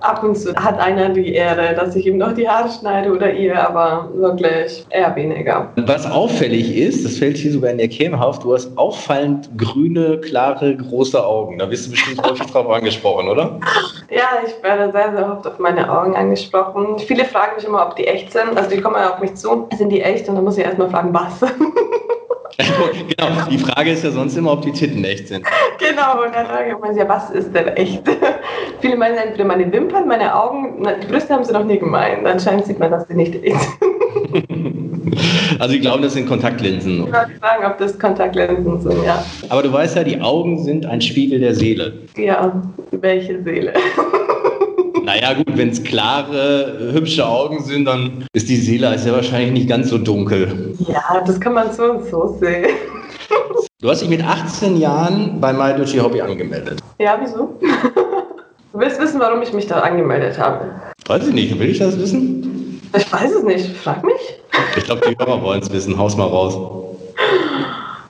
Ab 0.00 0.22
und 0.22 0.36
zu 0.36 0.54
hat 0.54 0.78
einer 0.78 1.08
die 1.10 1.34
Ehre, 1.34 1.74
dass 1.74 1.96
ich 1.96 2.06
ihm 2.06 2.18
noch 2.18 2.32
die 2.32 2.48
Haare 2.48 2.68
schneide 2.68 3.12
oder 3.12 3.32
ihr, 3.32 3.56
aber 3.68 4.10
wirklich 4.14 4.86
eher 4.90 5.14
weniger. 5.16 5.70
Was 5.76 6.10
auffällig 6.10 6.76
ist, 6.76 7.04
das 7.04 7.18
fällt 7.18 7.36
hier 7.36 7.52
sogar 7.52 7.70
in 7.70 7.78
der 7.78 7.88
Cam 7.88 8.14
auf, 8.14 8.38
du 8.38 8.54
hast 8.54 8.76
auffallend 8.76 9.48
grüne, 9.56 10.18
klare, 10.18 10.76
große 10.76 11.24
Augen. 11.24 11.58
Da 11.58 11.66
bist 11.66 11.86
du 11.86 11.90
bestimmt 11.90 12.22
häufig 12.26 12.46
drauf 12.46 12.68
angesprochen, 12.68 13.28
oder? 13.28 13.60
Ja, 14.16 14.40
ich 14.46 14.62
werde 14.62 14.90
sehr, 14.92 15.12
sehr 15.12 15.30
oft 15.30 15.46
auf 15.46 15.58
meine 15.58 15.92
Augen 15.92 16.16
angesprochen. 16.16 16.98
Viele 17.00 17.26
fragen 17.26 17.56
mich 17.56 17.66
immer, 17.66 17.86
ob 17.86 17.96
die 17.96 18.06
echt 18.06 18.32
sind. 18.32 18.56
Also 18.56 18.70
die 18.70 18.80
kommen 18.80 18.96
ja 18.96 19.12
auf 19.12 19.20
mich 19.20 19.34
zu, 19.34 19.68
sind 19.76 19.90
die 19.90 20.00
echt? 20.00 20.26
Und 20.30 20.36
dann 20.36 20.44
muss 20.44 20.56
ich 20.56 20.64
erstmal 20.64 20.88
fragen, 20.88 21.12
was? 21.12 21.38
genau, 22.56 23.46
die 23.50 23.58
Frage 23.58 23.90
ist 23.90 24.04
ja 24.04 24.10
sonst 24.10 24.34
immer, 24.38 24.52
ob 24.52 24.62
die 24.62 24.72
Titten 24.72 25.04
echt 25.04 25.28
sind. 25.28 25.44
Genau, 25.78 26.24
und 26.24 26.34
dann 26.34 26.46
frage 26.46 26.70
ich 26.70 26.88
mich, 26.88 26.96
ja, 26.96 27.06
was 27.06 27.28
ist 27.28 27.54
denn 27.54 27.68
echt? 27.68 28.04
Viele 28.80 28.96
meinen 28.96 29.18
entweder 29.18 29.44
meine 29.44 29.70
Wimpern, 29.70 30.08
meine 30.08 30.34
Augen, 30.34 30.82
die 31.02 31.06
Brüste 31.08 31.34
haben 31.34 31.44
sie 31.44 31.52
noch 31.52 31.64
nie 31.64 31.78
gemeint. 31.78 32.26
Anscheinend 32.26 32.64
sieht 32.64 32.78
man, 32.78 32.90
dass 32.90 33.06
sie 33.08 33.14
nicht 33.14 33.34
echt 33.44 33.60
sind. 33.60 34.72
Also 35.58 35.74
ich 35.74 35.80
glaube, 35.80 36.02
das 36.02 36.12
sind 36.14 36.26
Kontaktlinsen. 36.26 36.98
Ich 36.98 37.12
wollte 37.12 37.30
fragen, 37.40 37.64
ob 37.64 37.78
das 37.78 37.98
Kontaktlinsen 37.98 38.80
sind, 38.80 39.04
ja. 39.04 39.24
Aber 39.48 39.62
du 39.62 39.72
weißt 39.72 39.96
ja, 39.96 40.04
die 40.04 40.20
Augen 40.20 40.62
sind 40.62 40.86
ein 40.86 41.00
Spiegel 41.00 41.40
der 41.40 41.54
Seele. 41.54 41.92
Ja, 42.16 42.62
welche 42.90 43.42
Seele? 43.42 43.72
Naja, 45.04 45.34
gut, 45.34 45.56
wenn 45.56 45.68
es 45.68 45.80
klare, 45.84 46.90
hübsche 46.92 47.24
Augen 47.24 47.62
sind, 47.62 47.84
dann 47.84 48.24
ist 48.32 48.48
die 48.48 48.56
Seele 48.56 48.92
ist 48.92 49.06
ja 49.06 49.12
wahrscheinlich 49.12 49.52
nicht 49.52 49.68
ganz 49.68 49.88
so 49.88 49.98
dunkel. 49.98 50.74
Ja, 50.88 51.22
das 51.24 51.38
kann 51.38 51.54
man 51.54 51.72
so 51.72 51.84
und 51.92 52.06
so 52.06 52.36
sehen. 52.40 52.66
Du 53.80 53.90
hast 53.90 54.00
dich 54.00 54.08
mit 54.08 54.24
18 54.24 54.78
Jahren 54.78 55.38
bei 55.38 55.52
MyDoji 55.52 55.98
Hobby 55.98 56.20
angemeldet. 56.22 56.80
Ja, 56.98 57.18
wieso? 57.20 57.58
Du 58.72 58.78
willst 58.80 58.98
wissen, 58.98 59.20
warum 59.20 59.42
ich 59.42 59.52
mich 59.52 59.66
da 59.66 59.80
angemeldet 59.80 60.38
habe? 60.38 60.70
Weiß 61.06 61.28
ich 61.28 61.34
nicht. 61.34 61.58
Will 61.58 61.68
ich 61.68 61.78
das 61.78 61.98
wissen? 61.98 62.65
Ich 62.96 63.12
weiß 63.12 63.32
es 63.32 63.42
nicht. 63.42 63.76
Frag 63.76 64.04
mich. 64.04 64.14
Ich 64.76 64.84
glaube, 64.84 65.02
die 65.08 65.16
Hörer 65.18 65.42
wollen 65.42 65.60
es 65.60 65.70
wissen. 65.72 65.96
Haus 65.96 66.16
mal 66.16 66.24
raus. 66.24 66.58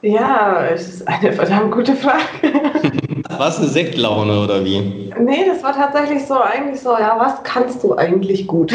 Ja, 0.03 0.67
es 0.67 0.89
ist 0.89 1.09
eine 1.09 1.33
verdammt 1.33 1.73
gute 1.73 1.95
Frage. 1.95 2.23
War 3.39 3.49
es 3.49 3.59
eine 3.59 3.69
Sektlaune 3.69 4.41
oder 4.41 4.65
wie? 4.65 5.13
Nee, 5.19 5.47
das 5.47 5.63
war 5.63 5.75
tatsächlich 5.75 6.25
so, 6.27 6.41
eigentlich 6.41 6.81
so, 6.81 6.91
ja, 6.91 7.17
was 7.19 7.43
kannst 7.43 7.83
du 7.83 7.97
eigentlich 7.97 8.47
gut? 8.47 8.73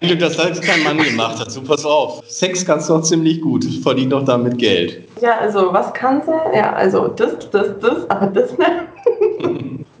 Glück, 0.00 0.18
dass 0.18 0.36
das 0.36 0.60
kein 0.60 0.82
Mann 0.82 0.98
gemacht 0.98 1.38
hat. 1.38 1.50
So, 1.50 1.62
pass 1.62 1.84
auf. 1.84 2.22
Sex 2.26 2.64
kannst 2.64 2.88
du 2.88 2.94
auch 2.94 3.02
ziemlich 3.02 3.40
gut. 3.40 3.64
Verdien 3.82 4.10
doch 4.10 4.24
damit 4.24 4.58
Geld. 4.58 5.02
Ja, 5.20 5.38
also, 5.38 5.72
was 5.72 5.92
kannst 5.92 6.28
du? 6.28 6.32
Ja, 6.54 6.72
also, 6.72 7.08
das, 7.08 7.50
das, 7.50 7.78
das, 7.80 8.10
aber 8.10 8.26
das 8.26 8.50
nicht. 8.58 8.70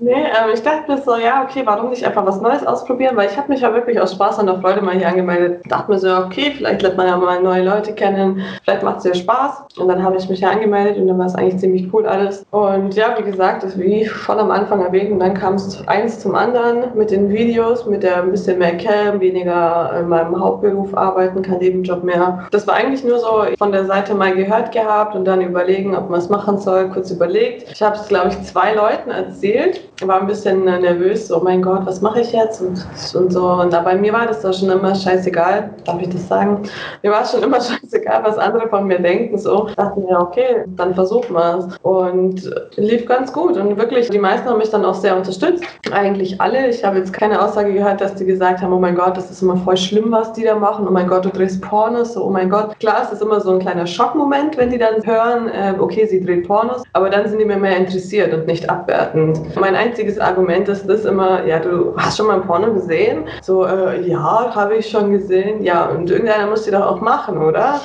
Nee, 0.02 0.14
ähm, 0.14 0.50
ich 0.54 0.62
dachte 0.62 0.90
mir 0.90 1.02
so, 1.02 1.16
ja, 1.16 1.44
okay, 1.44 1.60
warum 1.66 1.90
nicht 1.90 2.06
einfach 2.06 2.24
was 2.24 2.40
Neues 2.40 2.66
ausprobieren? 2.66 3.16
Weil 3.16 3.28
ich 3.28 3.36
habe 3.36 3.52
mich 3.52 3.60
ja 3.60 3.74
wirklich 3.74 4.00
aus 4.00 4.14
Spaß 4.14 4.38
und 4.38 4.46
der 4.46 4.58
Freude 4.58 4.80
mal 4.80 4.96
hier 4.96 5.06
angemeldet. 5.06 5.60
Dachte 5.68 5.90
mir 5.90 5.98
so, 5.98 6.08
okay, 6.16 6.54
vielleicht 6.56 6.80
lernt 6.80 6.96
man 6.96 7.06
ja 7.06 7.18
mal 7.18 7.42
neue 7.42 7.62
Leute 7.62 7.92
kennen, 7.92 8.42
vielleicht 8.64 8.82
macht 8.82 8.98
es 8.98 9.04
ja 9.04 9.14
Spaß. 9.14 9.64
Und 9.76 9.88
dann 9.88 10.02
habe 10.02 10.16
ich 10.16 10.26
mich 10.30 10.38
hier 10.38 10.50
angemeldet 10.50 10.96
und 10.96 11.06
dann 11.06 11.18
war 11.18 11.26
es 11.26 11.34
eigentlich 11.34 11.58
ziemlich 11.58 11.92
cool 11.92 12.06
alles. 12.06 12.46
Und 12.50 12.94
ja, 12.94 13.14
wie 13.18 13.30
gesagt, 13.30 13.62
das 13.62 13.78
wie 13.78 14.06
schon 14.06 14.38
am 14.38 14.50
Anfang 14.50 14.80
erwähnt, 14.80 15.12
und 15.12 15.18
dann 15.18 15.34
kam 15.34 15.54
es 15.54 15.86
eins 15.86 16.18
zum 16.18 16.34
anderen 16.34 16.96
mit 16.96 17.10
den 17.10 17.28
Videos, 17.28 17.84
mit 17.84 18.02
der 18.02 18.22
ein 18.22 18.30
bisschen 18.30 18.58
mehr 18.58 18.78
Cam, 18.78 19.20
weniger 19.20 20.00
in 20.00 20.08
meinem 20.08 20.40
Hauptberuf 20.40 20.96
arbeiten, 20.96 21.42
kein 21.42 21.58
Nebenjob 21.58 22.04
mehr. 22.04 22.48
Das 22.52 22.66
war 22.66 22.74
eigentlich 22.74 23.04
nur 23.04 23.18
so 23.18 23.44
von 23.58 23.70
der 23.70 23.84
Seite 23.84 24.14
mal 24.14 24.34
gehört 24.34 24.72
gehabt 24.72 25.14
und 25.14 25.26
dann 25.26 25.42
überlegen, 25.42 25.94
ob 25.94 26.08
man 26.08 26.20
es 26.20 26.30
machen 26.30 26.56
soll, 26.56 26.88
kurz 26.88 27.10
überlegt. 27.10 27.70
Ich 27.70 27.82
habe 27.82 27.96
es, 27.96 28.08
glaube 28.08 28.28
ich, 28.28 28.42
zwei 28.44 28.72
Leuten 28.72 29.10
erzählt 29.10 29.82
war 30.06 30.20
ein 30.20 30.26
bisschen 30.26 30.66
äh, 30.66 30.78
nervös, 30.78 31.28
so, 31.28 31.38
oh 31.38 31.40
mein 31.42 31.62
Gott, 31.62 31.84
was 31.84 32.00
mache 32.00 32.20
ich 32.20 32.32
jetzt 32.32 32.60
und, 32.60 32.84
und 33.14 33.32
so. 33.32 33.46
Und 33.46 33.70
bei 33.70 33.94
mir 33.96 34.12
war 34.12 34.26
das 34.26 34.40
da 34.40 34.52
schon 34.52 34.70
immer 34.70 34.94
scheißegal, 34.94 35.70
darf 35.84 36.00
ich 36.00 36.08
das 36.08 36.28
sagen? 36.28 36.62
Mir 37.02 37.12
war 37.12 37.22
es 37.22 37.32
schon 37.32 37.42
immer 37.44 37.60
scheißegal, 37.60 38.22
was 38.24 38.38
andere 38.38 38.68
von 38.68 38.86
mir 38.86 38.98
denken. 38.98 39.38
So 39.38 39.68
dachte 39.76 40.00
mir, 40.00 40.18
okay, 40.18 40.64
dann 40.68 40.94
versuchen 40.94 41.34
wir 41.34 41.58
es. 41.58 41.76
Und 41.82 42.50
lief 42.76 43.06
ganz 43.06 43.32
gut. 43.32 43.56
Und 43.56 43.76
wirklich, 43.76 44.10
die 44.10 44.18
meisten 44.18 44.48
haben 44.48 44.58
mich 44.58 44.70
dann 44.70 44.84
auch 44.84 44.94
sehr 44.94 45.16
unterstützt. 45.16 45.64
Eigentlich 45.92 46.40
alle. 46.40 46.68
Ich 46.68 46.84
habe 46.84 46.98
jetzt 46.98 47.12
keine 47.12 47.42
Aussage 47.42 47.72
gehört, 47.72 48.00
dass 48.00 48.14
die 48.14 48.24
gesagt 48.24 48.60
haben, 48.62 48.72
oh 48.72 48.78
mein 48.78 48.94
Gott, 48.94 49.16
das 49.16 49.30
ist 49.30 49.42
immer 49.42 49.56
voll 49.56 49.76
schlimm, 49.76 50.10
was 50.10 50.32
die 50.32 50.44
da 50.44 50.54
machen. 50.54 50.86
Oh 50.88 50.92
mein 50.92 51.08
Gott, 51.08 51.24
du 51.24 51.30
drehst 51.30 51.60
Pornos. 51.62 52.14
So, 52.14 52.24
oh 52.24 52.30
mein 52.30 52.50
Gott. 52.50 52.78
Klar, 52.80 53.02
es 53.04 53.12
ist 53.12 53.22
immer 53.22 53.40
so 53.40 53.52
ein 53.52 53.58
kleiner 53.58 53.86
Schockmoment, 53.86 54.56
wenn 54.56 54.70
die 54.70 54.78
dann 54.78 55.04
hören, 55.04 55.48
äh, 55.48 55.74
okay, 55.78 56.06
sie 56.06 56.24
dreht 56.24 56.46
Pornos. 56.46 56.82
Aber 56.92 57.10
dann 57.10 57.28
sind 57.28 57.38
die 57.38 57.44
mir 57.44 57.56
mehr 57.56 57.76
interessiert 57.76 58.32
und 58.32 58.46
nicht 58.46 58.68
abwertend. 58.68 59.40
Mein 59.58 59.74
einziges 59.90 60.18
Argument 60.18 60.68
ist 60.68 60.86
das 60.86 61.04
immer, 61.04 61.44
ja, 61.46 61.58
du 61.58 61.94
hast 61.96 62.16
schon 62.16 62.28
mal 62.28 62.36
ein 62.36 62.46
Porno 62.46 62.72
gesehen? 62.72 63.24
So, 63.42 63.64
äh, 63.64 64.08
ja, 64.08 64.54
habe 64.54 64.76
ich 64.76 64.88
schon 64.88 65.10
gesehen. 65.10 65.64
Ja, 65.64 65.86
und 65.86 66.08
irgendeiner 66.08 66.46
muss 66.46 66.62
die 66.62 66.70
doch 66.70 66.86
auch 66.86 67.00
machen, 67.00 67.38
oder? 67.38 67.80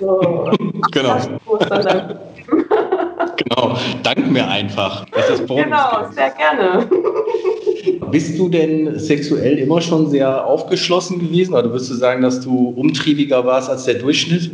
So, 0.00 0.50
genau. 0.92 1.18
genau, 3.36 3.76
dank 4.02 4.30
mir 4.30 4.48
einfach. 4.48 5.04
Dass 5.10 5.28
das 5.28 5.46
genau, 5.46 6.06
sehr 6.12 6.30
gerne. 6.30 6.88
Bist 8.10 8.38
du 8.38 8.48
denn 8.48 8.98
sexuell 8.98 9.58
immer 9.58 9.80
schon 9.80 10.08
sehr 10.08 10.46
aufgeschlossen 10.46 11.18
gewesen? 11.18 11.54
Oder 11.54 11.70
würdest 11.70 11.90
du 11.90 11.94
sagen, 11.94 12.22
dass 12.22 12.40
du 12.40 12.72
umtriebiger 12.76 13.44
warst 13.44 13.68
als 13.70 13.84
der 13.84 13.94
Durchschnitt? 13.94 14.50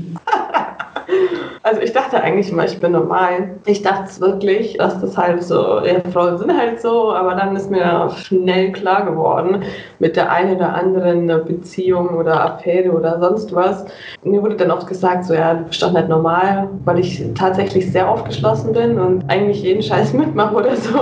Also 1.69 1.83
ich 1.83 1.93
dachte 1.93 2.23
eigentlich 2.23 2.51
immer, 2.51 2.65
ich 2.65 2.81
bin 2.81 2.93
normal. 2.93 3.59
Ich 3.67 3.83
dachte 3.83 4.05
es 4.07 4.23
wirklich, 4.23 4.79
dass 4.79 5.03
das 5.03 5.19
halt 5.19 5.43
so, 5.43 5.81
ja, 5.85 6.01
Frauen 6.11 6.39
sind 6.39 6.57
halt 6.57 6.81
so, 6.81 7.13
aber 7.13 7.35
dann 7.35 7.55
ist 7.55 7.71
mir 7.71 8.09
schnell 8.17 8.73
klar 8.73 9.05
geworden, 9.05 9.63
mit 9.99 10.17
der 10.17 10.33
einen 10.33 10.57
oder 10.57 10.73
anderen 10.73 11.27
Beziehung 11.27 12.09
oder 12.17 12.43
Affäre 12.43 12.91
oder 12.91 13.21
sonst 13.21 13.55
was. 13.55 13.85
Mir 14.25 14.41
wurde 14.41 14.57
dann 14.57 14.71
oft 14.71 14.87
gesagt, 14.87 15.27
so 15.27 15.35
ja, 15.35 15.53
du 15.53 15.65
bist 15.65 15.83
doch 15.83 15.93
nicht 15.93 16.09
normal, 16.09 16.71
weil 16.87 17.01
ich 17.01 17.23
tatsächlich 17.35 17.93
sehr 17.93 18.09
aufgeschlossen 18.09 18.73
bin 18.73 18.99
und 18.99 19.29
eigentlich 19.29 19.63
jeden 19.63 19.83
Scheiß 19.83 20.13
mitmache 20.15 20.55
oder 20.55 20.75
so. 20.75 20.99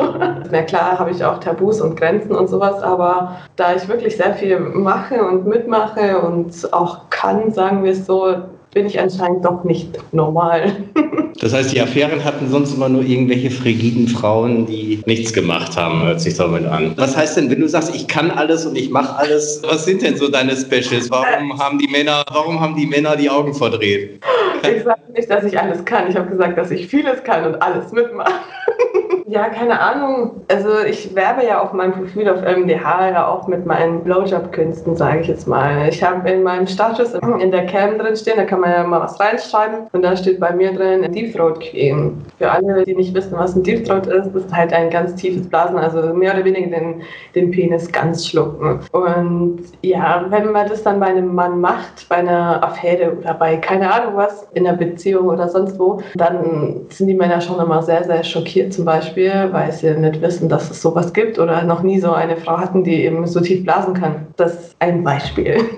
Na 0.51 0.63
klar 0.63 0.99
habe 0.99 1.13
ich 1.13 1.25
auch 1.25 1.39
Tabus 1.39 1.81
und 1.81 1.97
Grenzen 1.97 2.35
und 2.35 2.49
sowas, 2.49 2.83
aber 2.83 3.37
da 3.55 3.77
ich 3.77 3.87
wirklich 3.87 4.17
sehr 4.17 4.35
viel 4.35 4.59
mache 4.59 5.25
und 5.25 5.47
mitmache 5.47 6.19
und 6.19 6.73
auch 6.73 7.09
kann, 7.11 7.53
sagen 7.53 7.85
wir 7.85 7.93
es 7.93 8.05
so, 8.05 8.35
bin 8.77 8.85
ich 8.85 9.01
anscheinend 9.01 9.43
doch 9.43 9.65
nicht 9.65 9.99
normal. 10.13 10.73
Das 11.39 11.53
heißt, 11.53 11.71
die 11.75 11.83
Affären 11.83 12.25
hatten 12.25 12.49
sonst 12.49 12.73
immer 12.75 12.89
nur 12.89 13.03
irgendwelche 13.03 13.51
frigiden 13.51 14.09
Frauen, 14.09 14.65
die 14.65 15.03
nichts 15.05 15.35
gemacht 15.35 15.77
haben, 15.77 16.03
hört 16.03 16.19
sich 16.19 16.35
damit 16.35 16.65
an. 16.65 16.95
Was 16.97 17.15
heißt 17.15 17.37
denn, 17.37 17.51
wenn 17.51 17.61
du 17.61 17.69
sagst, 17.69 17.95
ich 17.95 18.09
kann 18.09 18.31
alles 18.31 18.65
und 18.65 18.75
ich 18.75 18.89
mache 18.89 19.15
alles, 19.19 19.61
was 19.63 19.85
sind 19.85 20.01
denn 20.01 20.17
so 20.17 20.29
deine 20.29 20.57
Specials? 20.57 21.11
Warum 21.11 21.59
haben 21.59 21.79
die 21.79 21.89
Männer, 21.89 22.25
warum 22.33 22.59
haben 22.59 22.75
die 22.75 22.87
Männer 22.87 23.17
die 23.17 23.29
Augen 23.29 23.53
verdreht? 23.53 24.19
Ich 24.63 24.83
sage 24.83 25.01
nicht, 25.15 25.31
dass 25.31 25.45
ich 25.45 25.61
alles 25.61 25.85
kann. 25.85 26.09
Ich 26.09 26.17
habe 26.17 26.31
gesagt, 26.31 26.57
dass 26.57 26.71
ich 26.71 26.87
vieles 26.87 27.23
kann 27.23 27.45
und 27.45 27.61
alles 27.61 27.93
mitmache. 27.93 28.33
Ja, 29.29 29.49
keine 29.49 29.81
Ahnung. 29.81 30.43
Also 30.47 30.69
ich 30.89 31.13
werbe 31.17 31.45
ja 31.45 31.61
auf 31.61 31.73
meinem 31.73 31.93
Profil 31.93 32.29
auf 32.29 32.43
MDH 32.43 33.11
ja 33.11 33.27
auch 33.27 33.49
mit 33.49 33.67
meinen 33.67 34.05
Blowjob-Künsten, 34.05 34.95
sage 34.95 35.23
ich 35.23 35.27
jetzt 35.27 35.49
mal. 35.49 35.89
Ich 35.89 36.01
habe 36.01 36.31
in 36.31 36.45
meinem 36.45 36.69
Status 36.69 37.13
in 37.13 37.51
der 37.51 37.67
Cam 37.67 37.99
drin 37.99 38.15
stehen, 38.15 38.37
da 38.37 38.45
kann 38.45 38.61
man 38.61 38.71
ja 38.71 38.85
mal 38.85 39.01
was 39.01 39.19
reinschreiben 39.19 39.89
und 39.91 40.03
da 40.03 40.17
steht 40.17 40.39
bei 40.39 40.53
mir 40.53 40.73
drin 40.73 41.11
Deep 41.11 41.35
Throat 41.35 41.59
Queen. 41.59 42.23
Für 42.39 42.53
alle, 42.53 42.85
die 42.85 42.95
nicht 42.95 43.15
wissen, 43.15 43.37
was 43.37 43.57
ein 43.57 43.65
Deep 43.65 43.85
Throat 43.85 44.07
ist, 44.07 44.33
ist 44.33 44.55
halt 44.55 44.73
ein 44.73 44.91
ganz 44.91 45.17
tiefes 45.17 45.49
Blasen, 45.49 45.77
also 45.77 46.15
mehr 46.15 46.33
oder 46.33 46.45
weniger 46.45 46.79
den, 46.79 47.03
den 47.35 47.51
Penis 47.51 47.91
ganz 47.91 48.29
schlucken. 48.29 48.79
Und 48.93 49.63
ja, 49.83 50.25
wenn 50.29 50.53
man 50.53 50.69
das 50.69 50.85
dann 50.85 51.01
bei 51.01 51.07
einem 51.07 51.35
Mann 51.35 51.61
macht, 51.61 52.09
bei 52.09 52.17
einer 52.17 52.63
Affäre 52.63 53.17
oder 53.19 53.35
bei 53.35 53.57
keine 53.57 53.93
Ahnung 53.93 54.15
was, 54.15 54.47
in 54.55 54.69
einer 54.69 54.77
Beziehung 54.77 55.27
oder 55.31 55.49
sonst 55.49 55.81
wo, 55.81 56.01
dann 56.15 56.83
sind 56.91 57.09
die 57.09 57.15
Männer 57.15 57.41
schon 57.41 57.59
immer 57.59 57.83
sehr, 57.83 58.05
sehr 58.05 58.23
schockiert 58.23 58.73
zum 58.73 58.85
Beispiel 58.85 59.16
Beispiel, 59.17 59.49
weil 59.53 59.73
sie 59.73 59.91
nicht 59.95 60.21
wissen, 60.21 60.49
dass 60.49 60.71
es 60.71 60.83
sowas 60.83 61.13
gibt 61.13 61.39
oder 61.39 61.63
noch 61.65 61.83
nie 61.83 61.99
so 61.99 62.13
eine 62.13 62.37
Frau 62.37 62.59
hatten, 62.59 62.85
die 62.85 63.05
eben 63.05 63.27
so 63.27 63.41
tief 63.41 63.65
blasen 63.65 63.95
kann. 63.95 64.27
Das 64.37 64.53
ist 64.53 64.77
ein 64.79 65.03
Beispiel. 65.03 65.59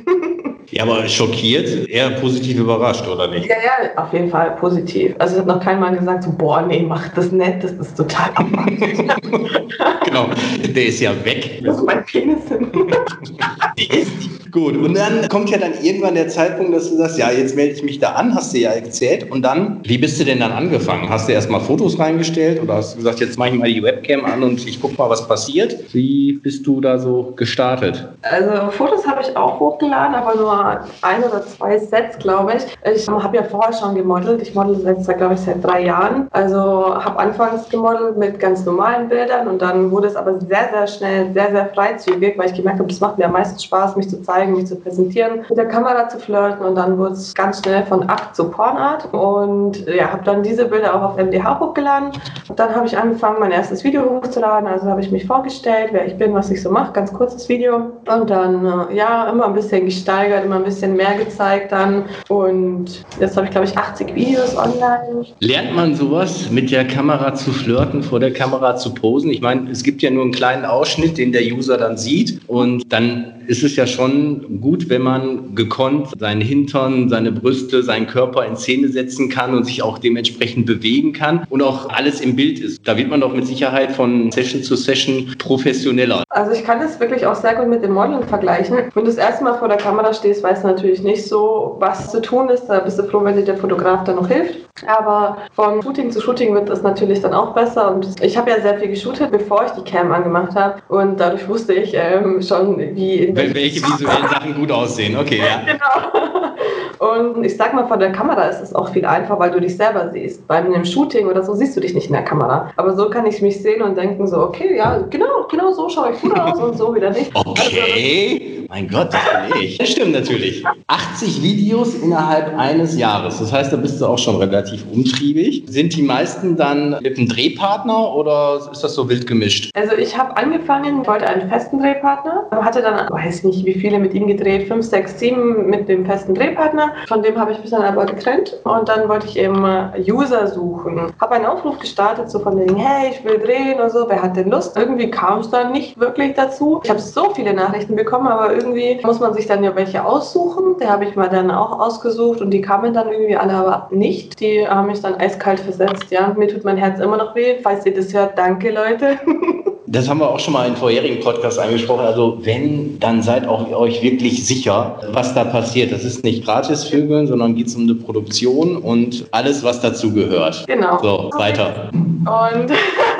Ja, 0.70 0.82
aber 0.82 1.08
schockiert, 1.08 1.88
eher 1.88 2.10
positiv 2.10 2.58
überrascht, 2.58 3.08
oder 3.08 3.26
nicht? 3.28 3.46
Ja, 3.46 3.54
ja, 3.56 4.02
auf 4.02 4.12
jeden 4.12 4.28
Fall 4.28 4.50
positiv. 4.56 5.14
Also 5.18 5.36
es 5.36 5.40
hat 5.40 5.46
noch 5.46 5.60
kein 5.60 5.80
Mal 5.80 5.96
gesagt, 5.96 6.24
so, 6.24 6.30
boah, 6.30 6.60
nee, 6.60 6.84
mach 6.86 7.08
das 7.14 7.32
nicht, 7.32 7.64
das 7.64 7.72
ist 7.72 7.96
total 7.96 8.28
abartig. 8.34 8.98
genau, 10.04 10.28
der 10.62 10.84
ist 10.84 11.00
ja 11.00 11.12
weg. 11.24 11.62
Das 11.64 11.78
ist 11.78 11.84
mein 11.86 12.04
Penis. 12.04 12.42
Gut, 14.58 14.76
und 14.76 14.94
dann 14.94 15.28
kommt 15.28 15.50
ja 15.50 15.58
dann 15.58 15.72
irgendwann 15.82 16.14
der 16.14 16.26
Zeitpunkt, 16.26 16.74
dass 16.74 16.90
du 16.90 16.96
sagst, 16.96 17.16
ja, 17.16 17.30
jetzt 17.30 17.54
melde 17.54 17.74
ich 17.74 17.82
mich 17.84 18.00
da 18.00 18.14
an, 18.14 18.34
hast 18.34 18.52
du 18.52 18.58
ja 18.58 18.70
erzählt. 18.70 19.30
Und 19.30 19.42
dann, 19.42 19.80
wie 19.84 19.98
bist 19.98 20.18
du 20.18 20.24
denn 20.24 20.40
dann 20.40 20.50
angefangen? 20.50 21.08
Hast 21.08 21.28
du 21.28 21.32
erstmal 21.32 21.60
Fotos 21.60 21.96
reingestellt 21.96 22.60
oder 22.60 22.74
hast 22.74 22.94
du 22.94 22.96
gesagt, 22.98 23.20
jetzt 23.20 23.38
mache 23.38 23.50
ich 23.50 23.54
mal 23.54 23.68
die 23.68 23.80
Webcam 23.80 24.24
an 24.24 24.42
und 24.42 24.66
ich 24.66 24.80
gucke 24.80 24.96
mal, 24.96 25.08
was 25.08 25.28
passiert? 25.28 25.94
Wie 25.94 26.40
bist 26.42 26.66
du 26.66 26.80
da 26.80 26.98
so 26.98 27.34
gestartet? 27.36 28.08
Also 28.22 28.72
Fotos 28.72 29.06
habe 29.06 29.22
ich 29.22 29.36
auch 29.36 29.60
hochgeladen, 29.60 30.16
aber 30.16 30.34
nur 30.34 30.80
ein 31.02 31.22
oder 31.22 31.46
zwei 31.46 31.78
Sets, 31.78 32.18
glaube 32.18 32.54
ich. 32.56 32.92
Ich 33.00 33.06
habe 33.06 33.36
ja 33.36 33.44
vorher 33.44 33.72
schon 33.72 33.94
gemodelt. 33.94 34.42
Ich 34.42 34.56
model 34.56 34.76
seit, 35.00 35.18
glaube 35.18 35.34
ich, 35.34 35.40
seit 35.40 35.62
drei 35.62 35.84
Jahren. 35.84 36.26
Also 36.32 36.58
habe 36.58 37.16
anfangs 37.16 37.68
gemodelt 37.68 38.16
mit 38.16 38.40
ganz 38.40 38.64
normalen 38.64 39.08
Bildern 39.08 39.46
und 39.46 39.62
dann 39.62 39.92
wurde 39.92 40.08
es 40.08 40.16
aber 40.16 40.40
sehr, 40.40 40.68
sehr 40.72 40.86
schnell, 40.88 41.32
sehr, 41.32 41.52
sehr 41.52 41.66
freizügig, 41.72 42.36
weil 42.36 42.46
ich 42.46 42.54
gemerkt 42.54 42.80
habe, 42.80 42.88
das 42.88 42.98
macht 42.98 43.18
mir 43.18 43.26
am 43.26 43.32
meisten 43.32 43.60
Spaß, 43.60 43.94
mich 43.94 44.08
zu 44.08 44.20
zeigen 44.22 44.47
zeigen, 44.48 44.56
mich 44.56 44.66
zu 44.66 44.76
präsentieren, 44.76 45.44
mit 45.48 45.56
der 45.56 45.66
Kamera 45.66 46.08
zu 46.08 46.18
flirten 46.18 46.64
und 46.64 46.74
dann 46.74 46.98
wurde 46.98 47.12
es 47.12 47.34
ganz 47.34 47.60
schnell 47.60 47.84
von 47.84 48.08
Akt 48.08 48.34
zu 48.34 48.50
Pornart 48.50 49.12
und 49.12 49.86
ja, 49.86 50.12
habe 50.12 50.24
dann 50.24 50.42
diese 50.42 50.66
Bilder 50.66 50.94
auch 50.94 51.10
auf 51.10 51.16
MDH 51.16 51.60
hochgeladen. 51.60 52.10
Und 52.48 52.58
dann 52.58 52.74
habe 52.74 52.86
ich 52.86 52.96
angefangen, 52.96 53.36
mein 53.40 53.50
erstes 53.50 53.84
Video 53.84 54.02
hochzuladen, 54.02 54.68
also 54.68 54.86
habe 54.86 55.00
ich 55.00 55.10
mich 55.10 55.26
vorgestellt, 55.26 55.90
wer 55.92 56.06
ich 56.06 56.16
bin, 56.16 56.34
was 56.34 56.50
ich 56.50 56.62
so 56.62 56.70
mache, 56.70 56.92
ganz 56.92 57.12
kurzes 57.12 57.48
Video 57.48 57.92
und 58.06 58.30
dann 58.30 58.64
äh, 58.90 58.96
ja, 58.96 59.28
immer 59.30 59.46
ein 59.46 59.54
bisschen 59.54 59.84
gesteigert, 59.84 60.44
immer 60.44 60.56
ein 60.56 60.64
bisschen 60.64 60.96
mehr 60.96 61.14
gezeigt 61.14 61.72
dann 61.72 62.04
und 62.28 63.04
jetzt 63.20 63.36
habe 63.36 63.46
ich 63.46 63.52
glaube 63.52 63.66
ich 63.66 63.76
80 63.76 64.14
Videos 64.14 64.56
online. 64.56 65.26
Lernt 65.40 65.74
man 65.74 65.94
sowas 65.94 66.50
mit 66.50 66.70
der 66.70 66.86
Kamera 66.86 67.34
zu 67.34 67.50
flirten, 67.50 68.02
vor 68.02 68.20
der 68.20 68.32
Kamera 68.32 68.76
zu 68.76 68.94
posen? 68.94 69.30
Ich 69.30 69.40
meine, 69.40 69.70
es 69.70 69.82
gibt 69.82 70.02
ja 70.02 70.10
nur 70.10 70.22
einen 70.22 70.32
kleinen 70.32 70.64
Ausschnitt, 70.64 71.18
den 71.18 71.32
der 71.32 71.42
User 71.42 71.76
dann 71.76 71.96
sieht 71.96 72.40
und 72.48 72.92
dann 72.92 73.34
ist 73.48 73.64
es 73.64 73.76
ja 73.76 73.86
schon 73.86 74.27
gut, 74.60 74.88
wenn 74.88 75.02
man 75.02 75.54
gekonnt 75.54 76.08
seinen 76.18 76.40
Hintern, 76.40 77.08
seine 77.08 77.32
Brüste, 77.32 77.82
seinen 77.82 78.06
Körper 78.06 78.44
in 78.46 78.56
Szene 78.56 78.88
setzen 78.88 79.28
kann 79.28 79.54
und 79.54 79.64
sich 79.64 79.82
auch 79.82 79.98
dementsprechend 79.98 80.66
bewegen 80.66 81.12
kann 81.12 81.46
und 81.50 81.62
auch 81.62 81.88
alles 81.90 82.20
im 82.20 82.36
Bild 82.36 82.58
ist. 82.60 82.86
Da 82.86 82.96
wird 82.96 83.08
man 83.08 83.20
doch 83.20 83.34
mit 83.34 83.46
Sicherheit 83.46 83.92
von 83.92 84.30
Session 84.30 84.62
zu 84.62 84.76
Session 84.76 85.34
professioneller. 85.38 86.24
Also 86.30 86.52
ich 86.52 86.64
kann 86.64 86.80
das 86.80 86.98
wirklich 87.00 87.26
auch 87.26 87.34
sehr 87.34 87.54
gut 87.54 87.68
mit 87.68 87.82
dem 87.82 87.92
Modeln 87.92 88.22
vergleichen. 88.24 88.76
Wenn 88.94 89.04
du 89.04 89.10
das 89.10 89.16
erste 89.16 89.44
Mal 89.44 89.58
vor 89.58 89.68
der 89.68 89.78
Kamera 89.78 90.12
stehst, 90.12 90.42
weißt 90.42 90.64
du 90.64 90.68
natürlich 90.68 91.02
nicht 91.02 91.26
so, 91.26 91.76
was 91.78 92.10
zu 92.10 92.20
tun 92.20 92.48
ist. 92.48 92.66
Da 92.66 92.80
bist 92.80 92.98
du 92.98 93.04
froh, 93.04 93.24
wenn 93.24 93.36
dir 93.36 93.44
der 93.44 93.56
Fotograf 93.56 94.04
dann 94.04 94.16
noch 94.16 94.28
hilft. 94.28 94.68
Aber 94.86 95.38
vom 95.52 95.82
Shooting 95.82 96.10
zu 96.10 96.20
Shooting 96.20 96.54
wird 96.54 96.68
das 96.68 96.82
natürlich 96.82 97.20
dann 97.20 97.34
auch 97.34 97.54
besser. 97.54 97.94
Und 97.94 98.22
ich 98.22 98.36
habe 98.36 98.50
ja 98.50 98.60
sehr 98.60 98.78
viel 98.78 98.88
geshootet, 98.88 99.30
bevor 99.30 99.64
ich 99.64 99.72
die 99.72 99.90
Cam 99.90 100.12
angemacht 100.12 100.54
habe. 100.54 100.80
Und 100.88 101.18
dadurch 101.18 101.48
wusste 101.48 101.74
ich 101.74 101.92
ähm, 101.94 102.40
schon, 102.42 102.78
wie 102.94 103.14
in 103.16 103.36
welche 103.36 103.80
visuellen 104.18 104.28
Sachen 104.28 104.54
gut 104.54 104.70
aussehen. 104.70 105.16
Okay, 105.16 105.38
ja. 105.38 105.62
Genau. 105.66 106.54
Und 106.98 107.44
ich 107.44 107.56
sag 107.56 107.74
mal, 107.74 107.86
vor 107.86 107.96
der 107.96 108.12
Kamera 108.12 108.42
ist 108.44 108.60
es 108.60 108.74
auch 108.74 108.90
viel 108.92 109.04
einfacher, 109.04 109.38
weil 109.38 109.50
du 109.50 109.60
dich 109.60 109.76
selber 109.76 110.10
siehst. 110.12 110.46
Bei 110.46 110.56
einem 110.56 110.84
Shooting 110.84 111.26
oder 111.26 111.42
so 111.42 111.54
siehst 111.54 111.76
du 111.76 111.80
dich 111.80 111.94
nicht 111.94 112.06
in 112.06 112.12
der 112.12 112.24
Kamera. 112.24 112.70
Aber 112.76 112.96
so 112.96 113.08
kann 113.08 113.26
ich 113.26 113.40
mich 113.42 113.62
sehen 113.62 113.82
und 113.82 113.96
denken 113.96 114.26
so, 114.26 114.38
okay, 114.38 114.76
ja, 114.76 114.98
genau, 115.10 115.46
genau 115.50 115.72
so 115.72 115.88
schaue 115.88 116.12
ich 116.12 116.20
gut 116.20 116.38
aus 116.38 116.58
und 116.58 116.76
so 116.76 116.94
wieder 116.94 117.10
nicht. 117.10 117.30
Okay. 117.34 118.40
Also, 118.58 118.66
mein 118.68 118.88
Gott, 118.88 119.14
das 119.14 119.20
bin 119.50 119.62
ich. 119.62 119.78
Das 119.78 119.88
stimmt 119.88 120.12
natürlich. 120.12 120.62
80 120.88 121.42
Videos 121.42 121.94
innerhalb 121.94 122.56
eines 122.58 122.98
Jahres. 122.98 123.38
Das 123.38 123.52
heißt, 123.52 123.72
da 123.72 123.76
bist 123.76 124.00
du 124.00 124.06
auch 124.06 124.18
schon 124.18 124.36
relativ 124.36 124.84
umtriebig. 124.92 125.64
Sind 125.66 125.96
die 125.96 126.02
meisten 126.02 126.56
dann 126.56 126.98
mit 127.02 127.16
einem 127.16 127.28
Drehpartner 127.28 128.14
oder 128.14 128.60
ist 128.70 128.84
das 128.84 128.94
so 128.94 129.08
wild 129.08 129.26
gemischt? 129.26 129.70
Also 129.74 129.94
ich 129.96 130.18
habe 130.18 130.36
angefangen, 130.36 131.06
wollte 131.06 131.26
einen 131.26 131.48
festen 131.48 131.78
Drehpartner, 131.80 132.46
hatte 132.50 132.82
dann, 132.82 133.08
weiß 133.08 133.44
nicht, 133.44 133.64
wie 133.64 133.74
viele 133.74 133.98
mit 133.98 134.12
ihm 134.12 134.26
gedreht, 134.26 134.68
fünf, 134.68 134.84
sechs, 134.84 135.18
sieben 135.18 135.70
mit 135.70 135.88
dem 135.88 136.04
festen 136.04 136.34
Drehpartner. 136.34 136.87
Von 137.06 137.22
dem 137.22 137.38
habe 137.38 137.52
ich 137.52 137.60
mich 137.60 137.70
dann 137.70 137.82
aber 137.82 138.06
getrennt 138.06 138.56
und 138.64 138.88
dann 138.88 139.08
wollte 139.08 139.26
ich 139.26 139.38
eben 139.38 139.64
User 140.08 140.46
suchen. 140.46 141.12
Habe 141.20 141.34
einen 141.34 141.46
Aufruf 141.46 141.78
gestartet, 141.78 142.30
so 142.30 142.38
von 142.38 142.58
wegen, 142.58 142.76
hey, 142.76 143.10
ich 143.10 143.24
will 143.24 143.38
drehen 143.38 143.80
und 143.80 143.90
so, 143.90 144.08
wer 144.08 144.22
hat 144.22 144.36
denn 144.36 144.50
Lust? 144.50 144.76
Irgendwie 144.76 145.10
kam 145.10 145.40
es 145.40 145.50
dann 145.50 145.72
nicht 145.72 145.98
wirklich 145.98 146.34
dazu. 146.34 146.80
Ich 146.84 146.90
habe 146.90 147.00
so 147.00 147.30
viele 147.30 147.54
Nachrichten 147.54 147.96
bekommen, 147.96 148.28
aber 148.28 148.52
irgendwie 148.52 149.00
muss 149.02 149.20
man 149.20 149.34
sich 149.34 149.46
dann 149.46 149.64
ja 149.64 149.74
welche 149.74 150.04
aussuchen. 150.04 150.76
Der 150.78 150.90
habe 150.90 151.04
ich 151.04 151.16
mal 151.16 151.28
dann 151.28 151.50
auch 151.50 151.78
ausgesucht 151.78 152.40
und 152.40 152.50
die 152.50 152.60
kamen 152.60 152.92
dann 152.92 153.10
irgendwie 153.10 153.36
alle 153.36 153.54
aber 153.54 153.88
nicht. 153.90 154.40
Die 154.40 154.66
haben 154.66 154.86
mich 154.86 155.00
dann 155.00 155.14
eiskalt 155.16 155.60
versetzt. 155.60 156.10
Ja, 156.10 156.34
mir 156.36 156.48
tut 156.48 156.64
mein 156.64 156.76
Herz 156.76 157.00
immer 157.00 157.16
noch 157.16 157.34
weh. 157.34 157.58
Falls 157.62 157.86
ihr 157.86 157.94
das 157.94 158.12
hört, 158.12 158.38
danke 158.38 158.70
Leute. 158.70 159.18
Das 159.90 160.06
haben 160.06 160.20
wir 160.20 160.28
auch 160.28 160.38
schon 160.38 160.52
mal 160.52 160.68
in 160.68 160.76
vorherigen 160.76 161.20
Podcasts 161.20 161.58
angesprochen. 161.58 162.04
Also 162.04 162.38
wenn, 162.42 162.98
dann 163.00 163.22
seid 163.22 163.48
auch 163.48 163.70
euch 163.70 164.02
wirklich 164.02 164.46
sicher, 164.46 165.00
was 165.12 165.34
da 165.34 165.44
passiert. 165.44 165.92
Das 165.92 166.04
ist 166.04 166.24
nicht 166.24 166.44
gratis 166.44 166.84
Vögeln, 166.84 167.26
sondern 167.26 167.54
geht 167.54 167.68
es 167.68 167.74
um 167.74 167.84
eine 167.84 167.94
Produktion 167.94 168.76
und 168.76 169.26
alles, 169.30 169.64
was 169.64 169.80
dazu 169.80 170.12
gehört. 170.12 170.66
Genau. 170.66 170.98
So, 171.00 171.30
weiter. 171.38 171.88
Und 171.92 172.70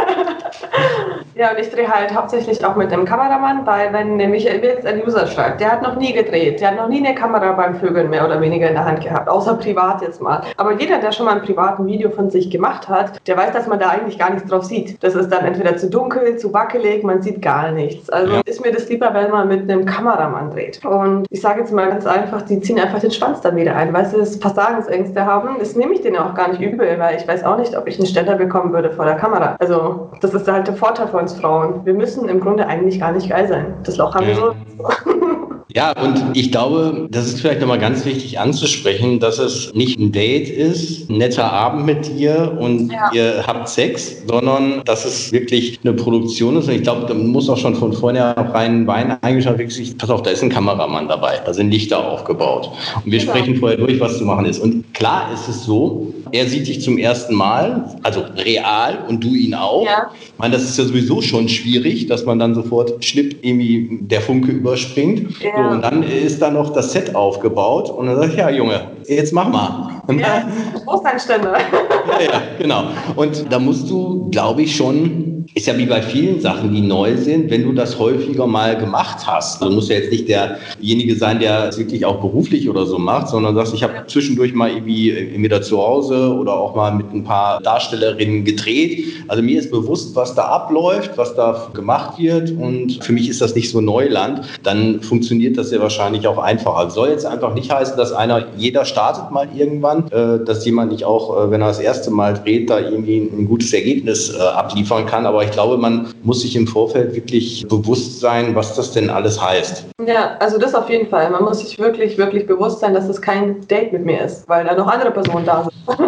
Ja, 1.38 1.52
und 1.52 1.60
ich 1.60 1.70
drehe 1.70 1.86
halt 1.86 2.12
hauptsächlich 2.12 2.64
auch 2.64 2.74
mit 2.74 2.90
dem 2.90 3.04
Kameramann, 3.04 3.64
weil 3.64 3.92
wenn 3.92 4.16
nämlich 4.16 4.42
jetzt 4.42 4.84
ein 4.84 5.06
User 5.06 5.24
schreibt, 5.28 5.60
der 5.60 5.70
hat 5.70 5.82
noch 5.82 5.94
nie 5.94 6.12
gedreht, 6.12 6.60
der 6.60 6.72
hat 6.72 6.76
noch 6.76 6.88
nie 6.88 6.98
eine 6.98 7.14
Kamera 7.14 7.52
beim 7.52 7.76
Vögeln 7.76 8.10
mehr 8.10 8.26
oder 8.26 8.40
weniger 8.40 8.66
in 8.66 8.74
der 8.74 8.84
Hand 8.84 9.04
gehabt, 9.04 9.28
außer 9.28 9.54
privat 9.54 10.02
jetzt 10.02 10.20
mal. 10.20 10.42
Aber 10.56 10.72
jeder, 10.72 10.98
der 10.98 11.12
schon 11.12 11.26
mal 11.26 11.36
ein 11.36 11.42
privaten 11.42 11.86
Video 11.86 12.10
von 12.10 12.28
sich 12.28 12.50
gemacht 12.50 12.88
hat, 12.88 13.24
der 13.28 13.36
weiß, 13.36 13.52
dass 13.52 13.68
man 13.68 13.78
da 13.78 13.90
eigentlich 13.90 14.18
gar 14.18 14.30
nichts 14.30 14.50
drauf 14.50 14.64
sieht. 14.64 15.00
Das 15.00 15.14
ist 15.14 15.30
dann 15.30 15.44
entweder 15.44 15.76
zu 15.76 15.88
dunkel, 15.88 16.38
zu 16.38 16.52
wackelig, 16.52 17.04
man 17.04 17.22
sieht 17.22 17.40
gar 17.40 17.70
nichts. 17.70 18.10
Also 18.10 18.32
ja. 18.32 18.40
ist 18.44 18.64
mir 18.64 18.72
das 18.72 18.88
lieber, 18.88 19.14
wenn 19.14 19.30
man 19.30 19.46
mit 19.46 19.70
einem 19.70 19.84
Kameramann 19.84 20.50
dreht. 20.50 20.84
Und 20.84 21.24
ich 21.30 21.40
sage 21.40 21.60
jetzt 21.60 21.72
mal 21.72 21.88
ganz 21.88 22.04
einfach, 22.04 22.42
die 22.42 22.58
ziehen 22.58 22.80
einfach 22.80 22.98
den 22.98 23.12
Schwanz 23.12 23.42
dann 23.42 23.54
wieder 23.54 23.76
ein, 23.76 23.92
weil 23.92 24.06
sie 24.06 24.16
das 24.16 24.34
Versagensängste 24.34 25.24
haben. 25.24 25.50
Das 25.60 25.76
nehme 25.76 25.94
ich 25.94 26.00
denen 26.00 26.16
auch 26.16 26.34
gar 26.34 26.48
nicht 26.48 26.60
übel, 26.60 26.98
weil 26.98 27.14
ich 27.14 27.28
weiß 27.28 27.44
auch 27.44 27.58
nicht, 27.58 27.76
ob 27.76 27.86
ich 27.86 27.96
einen 27.96 28.08
Ständer 28.08 28.34
bekommen 28.34 28.72
würde 28.72 28.90
vor 28.90 29.04
der 29.04 29.14
Kamera. 29.14 29.54
Also 29.60 30.10
das 30.20 30.34
ist 30.34 30.48
halt 30.48 30.66
der 30.66 30.74
Vorteil 30.74 31.06
von 31.06 31.27
uns 31.28 31.40
Frauen. 31.40 31.84
Wir 31.84 31.94
müssen 31.94 32.28
im 32.28 32.40
Grunde 32.40 32.66
eigentlich 32.66 33.00
gar 33.00 33.12
nicht 33.12 33.28
geil 33.28 33.48
sein. 33.48 33.74
Das 33.84 33.96
Loch 33.96 34.14
haben 34.14 34.28
ja. 34.28 34.36
wir 34.36 34.36
so. 34.36 34.54
Ja, 35.74 35.92
und 36.02 36.34
ich 36.34 36.50
glaube, 36.50 37.08
das 37.10 37.26
ist 37.26 37.42
vielleicht 37.42 37.60
nochmal 37.60 37.78
ganz 37.78 38.06
wichtig 38.06 38.40
anzusprechen, 38.40 39.20
dass 39.20 39.38
es 39.38 39.74
nicht 39.74 40.00
ein 40.00 40.12
Date 40.12 40.48
ist, 40.48 41.10
ein 41.10 41.18
netter 41.18 41.52
Abend 41.52 41.84
mit 41.84 42.18
dir 42.18 42.56
und 42.58 42.90
ja. 42.90 43.10
ihr 43.12 43.44
habt 43.46 43.68
Sex, 43.68 44.22
sondern 44.26 44.82
dass 44.86 45.04
es 45.04 45.30
wirklich 45.30 45.78
eine 45.84 45.92
Produktion 45.92 46.56
ist. 46.56 46.68
Und 46.68 46.74
ich 46.74 46.82
glaube, 46.82 47.04
da 47.06 47.12
muss 47.12 47.50
auch 47.50 47.58
schon 47.58 47.74
von 47.74 47.92
vornherein 47.92 48.86
Wein 48.86 49.18
eingeschaut 49.20 49.58
wirklich, 49.58 49.96
pass 49.98 50.08
auf, 50.08 50.22
da 50.22 50.30
ist 50.30 50.42
ein 50.42 50.48
Kameramann 50.48 51.06
dabei, 51.06 51.38
da 51.44 51.52
sind 51.52 51.70
Lichter 51.70 52.02
aufgebaut. 52.02 52.70
Und 53.04 53.12
wir 53.12 53.18
genau. 53.18 53.32
sprechen 53.32 53.56
vorher 53.56 53.76
durch, 53.76 54.00
was 54.00 54.16
zu 54.16 54.24
machen 54.24 54.46
ist. 54.46 54.60
Und 54.60 54.94
klar 54.94 55.30
ist 55.34 55.48
es 55.48 55.64
so, 55.64 56.14
er 56.32 56.46
sieht 56.46 56.66
dich 56.66 56.80
zum 56.82 56.98
ersten 56.98 57.34
Mal, 57.34 57.96
also 58.02 58.24
real 58.36 58.98
und 59.08 59.22
du 59.22 59.34
ihn 59.34 59.54
auch. 59.54 59.84
Ja. 59.84 60.10
Ich 60.14 60.38
meine, 60.38 60.54
das 60.54 60.64
ist 60.64 60.78
ja 60.78 60.84
sowieso 60.84 61.20
schon 61.20 61.48
schwierig, 61.48 62.06
dass 62.06 62.24
man 62.24 62.38
dann 62.38 62.54
sofort 62.54 63.04
schnipp 63.04 63.36
irgendwie 63.42 63.98
der 64.02 64.20
Funke 64.20 64.52
überspringt. 64.52 65.40
Ja. 65.42 65.50
So, 65.56 65.74
und 65.74 65.82
dann 65.82 66.02
ist 66.02 66.40
da 66.40 66.50
noch 66.50 66.72
das 66.72 66.92
Set 66.92 67.14
aufgebaut 67.14 67.90
und 67.90 68.06
dann 68.06 68.16
sag 68.16 68.30
ich, 68.30 68.36
ja 68.36 68.50
Junge, 68.50 68.80
jetzt 69.06 69.32
mach 69.32 69.48
mal. 69.48 70.02
Ja, 70.16 70.48
Großeinstände. 70.86 71.48
ja, 71.48 72.24
ja, 72.24 72.42
genau. 72.58 72.84
Und 73.16 73.46
da 73.50 73.58
musst 73.58 73.90
du, 73.90 74.28
glaube 74.30 74.62
ich, 74.62 74.74
schon, 74.74 75.46
ist 75.54 75.66
ja 75.66 75.76
wie 75.76 75.86
bei 75.86 76.00
vielen 76.00 76.40
Sachen, 76.40 76.72
die 76.74 76.80
neu 76.80 77.16
sind, 77.16 77.50
wenn 77.50 77.64
du 77.64 77.72
das 77.72 77.98
häufiger 77.98 78.46
mal 78.46 78.76
gemacht 78.76 79.26
hast. 79.26 79.62
Du 79.62 79.70
musst 79.70 79.90
ja 79.90 79.96
jetzt 79.96 80.10
nicht 80.10 80.28
derjenige 80.28 81.14
sein, 81.16 81.40
der 81.40 81.68
es 81.68 81.78
wirklich 81.78 82.04
auch 82.04 82.20
beruflich 82.20 82.68
oder 82.68 82.86
so 82.86 82.98
macht, 82.98 83.28
sondern 83.28 83.54
sagst, 83.54 83.74
ich 83.74 83.82
habe 83.82 84.04
zwischendurch 84.06 84.54
mal 84.54 84.70
irgendwie 84.70 85.10
entweder 85.10 85.62
zu 85.62 85.78
Hause 85.78 86.17
oder 86.18 86.54
auch 86.54 86.74
mal 86.74 86.92
mit 86.92 87.12
ein 87.12 87.24
paar 87.24 87.60
Darstellerinnen 87.60 88.44
gedreht. 88.44 89.04
Also 89.28 89.42
mir 89.42 89.58
ist 89.58 89.70
bewusst, 89.70 90.14
was 90.16 90.34
da 90.34 90.44
abläuft, 90.44 91.16
was 91.16 91.34
da 91.34 91.68
gemacht 91.74 92.18
wird 92.18 92.50
und 92.50 93.02
für 93.04 93.12
mich 93.12 93.28
ist 93.28 93.40
das 93.40 93.54
nicht 93.54 93.70
so 93.70 93.80
Neuland. 93.80 94.42
Dann 94.62 95.00
funktioniert 95.02 95.56
das 95.56 95.70
ja 95.70 95.80
wahrscheinlich 95.80 96.26
auch 96.26 96.38
einfacher. 96.38 96.84
Das 96.84 96.94
soll 96.94 97.08
jetzt 97.10 97.26
einfach 97.26 97.54
nicht 97.54 97.70
heißen, 97.70 97.96
dass 97.96 98.12
einer, 98.12 98.46
jeder 98.56 98.84
startet 98.84 99.30
mal 99.30 99.48
irgendwann, 99.54 100.10
äh, 100.10 100.44
dass 100.44 100.64
jemand 100.64 100.92
nicht 100.92 101.04
auch, 101.04 101.36
äh, 101.36 101.50
wenn 101.50 101.60
er 101.60 101.68
das 101.68 101.80
erste 101.80 102.10
Mal 102.10 102.34
dreht, 102.34 102.70
da 102.70 102.78
irgendwie 102.78 103.18
ein 103.18 103.46
gutes 103.46 103.72
Ergebnis 103.72 104.34
äh, 104.34 104.38
abliefern 104.40 105.06
kann. 105.06 105.26
Aber 105.26 105.44
ich 105.44 105.50
glaube, 105.50 105.76
man 105.76 106.08
muss 106.22 106.42
sich 106.42 106.56
im 106.56 106.66
Vorfeld 106.66 107.14
wirklich 107.14 107.66
bewusst 107.68 108.20
sein, 108.20 108.54
was 108.54 108.74
das 108.74 108.92
denn 108.92 109.10
alles 109.10 109.42
heißt. 109.42 109.84
Ja, 110.06 110.36
also 110.38 110.58
das 110.58 110.74
auf 110.74 110.88
jeden 110.88 111.08
Fall. 111.08 111.30
Man 111.30 111.44
muss 111.44 111.60
sich 111.60 111.78
wirklich, 111.78 112.16
wirklich 112.18 112.46
bewusst 112.46 112.80
sein, 112.80 112.94
dass 112.94 113.08
es 113.08 113.20
kein 113.20 113.66
Date 113.68 113.92
mit 113.92 114.04
mir 114.04 114.22
ist, 114.22 114.48
weil 114.48 114.64
da 114.64 114.74
noch 114.74 114.86
andere 114.86 115.10
Personen 115.10 115.44
da 115.44 115.64
sind. 115.64 116.07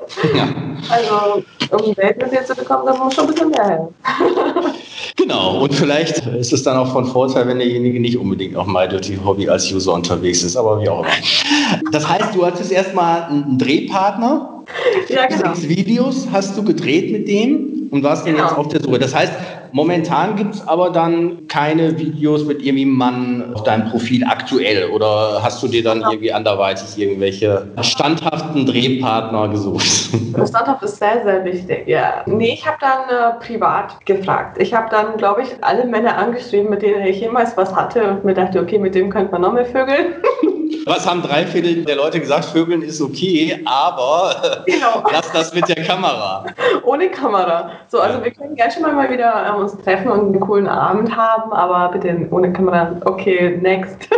ja. 0.35 0.47
Also, 0.89 1.43
um 1.71 1.93
Date 1.95 2.17
mit 2.21 2.31
dir 2.31 2.43
zu 2.43 2.55
bekommen, 2.55 2.83
da 2.85 2.95
muss 2.95 3.13
schon 3.13 3.27
ein 3.27 3.33
bisschen 3.33 3.49
mehr 3.49 3.67
helfen. 3.67 3.95
Genau, 5.17 5.63
und 5.63 5.73
vielleicht 5.73 6.25
ist 6.27 6.53
es 6.53 6.63
dann 6.63 6.77
auch 6.77 6.91
von 6.91 7.05
Vorteil, 7.05 7.47
wenn 7.47 7.59
derjenige 7.59 7.99
nicht 7.99 8.17
unbedingt 8.17 8.55
auf 8.55 8.65
My 8.65 8.87
Dirty 8.87 9.19
Hobby 9.23 9.47
als 9.47 9.71
User 9.71 9.93
unterwegs 9.93 10.41
ist, 10.41 10.55
aber 10.55 10.81
wie 10.81 10.89
auch 10.89 11.01
immer. 11.01 11.91
Das 11.91 12.07
heißt, 12.07 12.33
du 12.33 12.45
hattest 12.45 12.71
erstmal 12.71 13.23
einen 13.23 13.57
Drehpartner. 13.57 14.63
Ja, 15.09 15.27
genau. 15.27 15.53
Sechs 15.53 15.67
Videos 15.67 16.27
hast 16.31 16.57
du 16.57 16.63
gedreht 16.63 17.11
mit 17.11 17.27
dem 17.27 17.89
und 17.91 18.03
warst 18.03 18.25
genau. 18.25 18.43
jetzt 18.43 18.57
auf 18.57 18.67
der 18.69 18.81
Suche. 18.81 18.99
Das 18.99 19.13
heißt, 19.13 19.33
Momentan 19.73 20.35
gibt 20.35 20.55
es 20.55 20.67
aber 20.67 20.89
dann 20.89 21.47
keine 21.47 21.97
Videos 21.97 22.43
mit 22.45 22.61
irgendwie 22.61 22.85
Mann 22.85 23.53
auf 23.53 23.63
deinem 23.63 23.89
Profil 23.89 24.23
aktuell 24.25 24.89
oder 24.89 25.41
hast 25.41 25.63
du 25.63 25.67
dir 25.67 25.81
dann 25.81 26.01
irgendwie 26.01 26.33
anderweitig 26.33 26.97
irgendwelche 26.97 27.67
standhaften 27.81 28.65
Drehpartner 28.65 29.47
gesucht? 29.47 30.00
Standhaft 30.47 30.83
ist 30.83 30.97
sehr, 30.97 31.23
sehr 31.23 31.43
wichtig, 31.43 31.87
ja. 31.87 32.23
Nee, 32.25 32.53
ich 32.53 32.65
habe 32.65 32.77
dann 32.79 33.09
äh, 33.09 33.39
privat 33.39 34.05
gefragt. 34.05 34.57
Ich 34.59 34.73
habe 34.73 34.89
dann, 34.89 35.17
glaube 35.17 35.43
ich, 35.43 35.49
alle 35.61 35.85
Männer 35.85 36.17
angeschrieben, 36.17 36.69
mit 36.69 36.81
denen 36.81 37.05
ich 37.05 37.19
jemals 37.19 37.55
was 37.57 37.75
hatte 37.75 38.03
und 38.09 38.25
mir 38.25 38.33
dachte, 38.33 38.59
okay, 38.59 38.77
mit 38.77 38.95
dem 38.95 39.09
könnte 39.09 39.31
man 39.31 39.41
noch 39.41 39.53
mehr 39.53 39.65
vögeln. 39.65 40.15
Was 40.85 41.07
haben 41.07 41.21
drei 41.21 41.45
Viertel 41.45 41.85
der 41.85 41.95
Leute 41.95 42.19
gesagt? 42.19 42.45
Vögeln 42.45 42.81
ist 42.81 43.01
okay, 43.01 43.61
aber 43.65 44.63
genau. 44.65 45.03
lass 45.11 45.31
das 45.31 45.53
mit 45.53 45.67
der 45.69 45.83
Kamera. 45.83 46.45
Ohne 46.83 47.09
Kamera. 47.09 47.71
So, 47.87 47.99
also 47.99 48.17
ja. 48.17 48.25
wir 48.25 48.31
können 48.31 48.55
gerne 48.55 48.71
schon 48.71 48.81
mal 48.81 49.09
wieder 49.09 49.47
ähm, 49.47 49.61
uns 49.61 49.77
treffen 49.77 50.09
und 50.09 50.19
einen 50.19 50.39
coolen 50.39 50.67
Abend 50.67 51.15
haben, 51.15 51.53
aber 51.53 51.91
bitte 51.91 52.27
ohne 52.31 52.51
Kamera. 52.51 52.95
Okay, 53.05 53.59
next. 53.61 54.09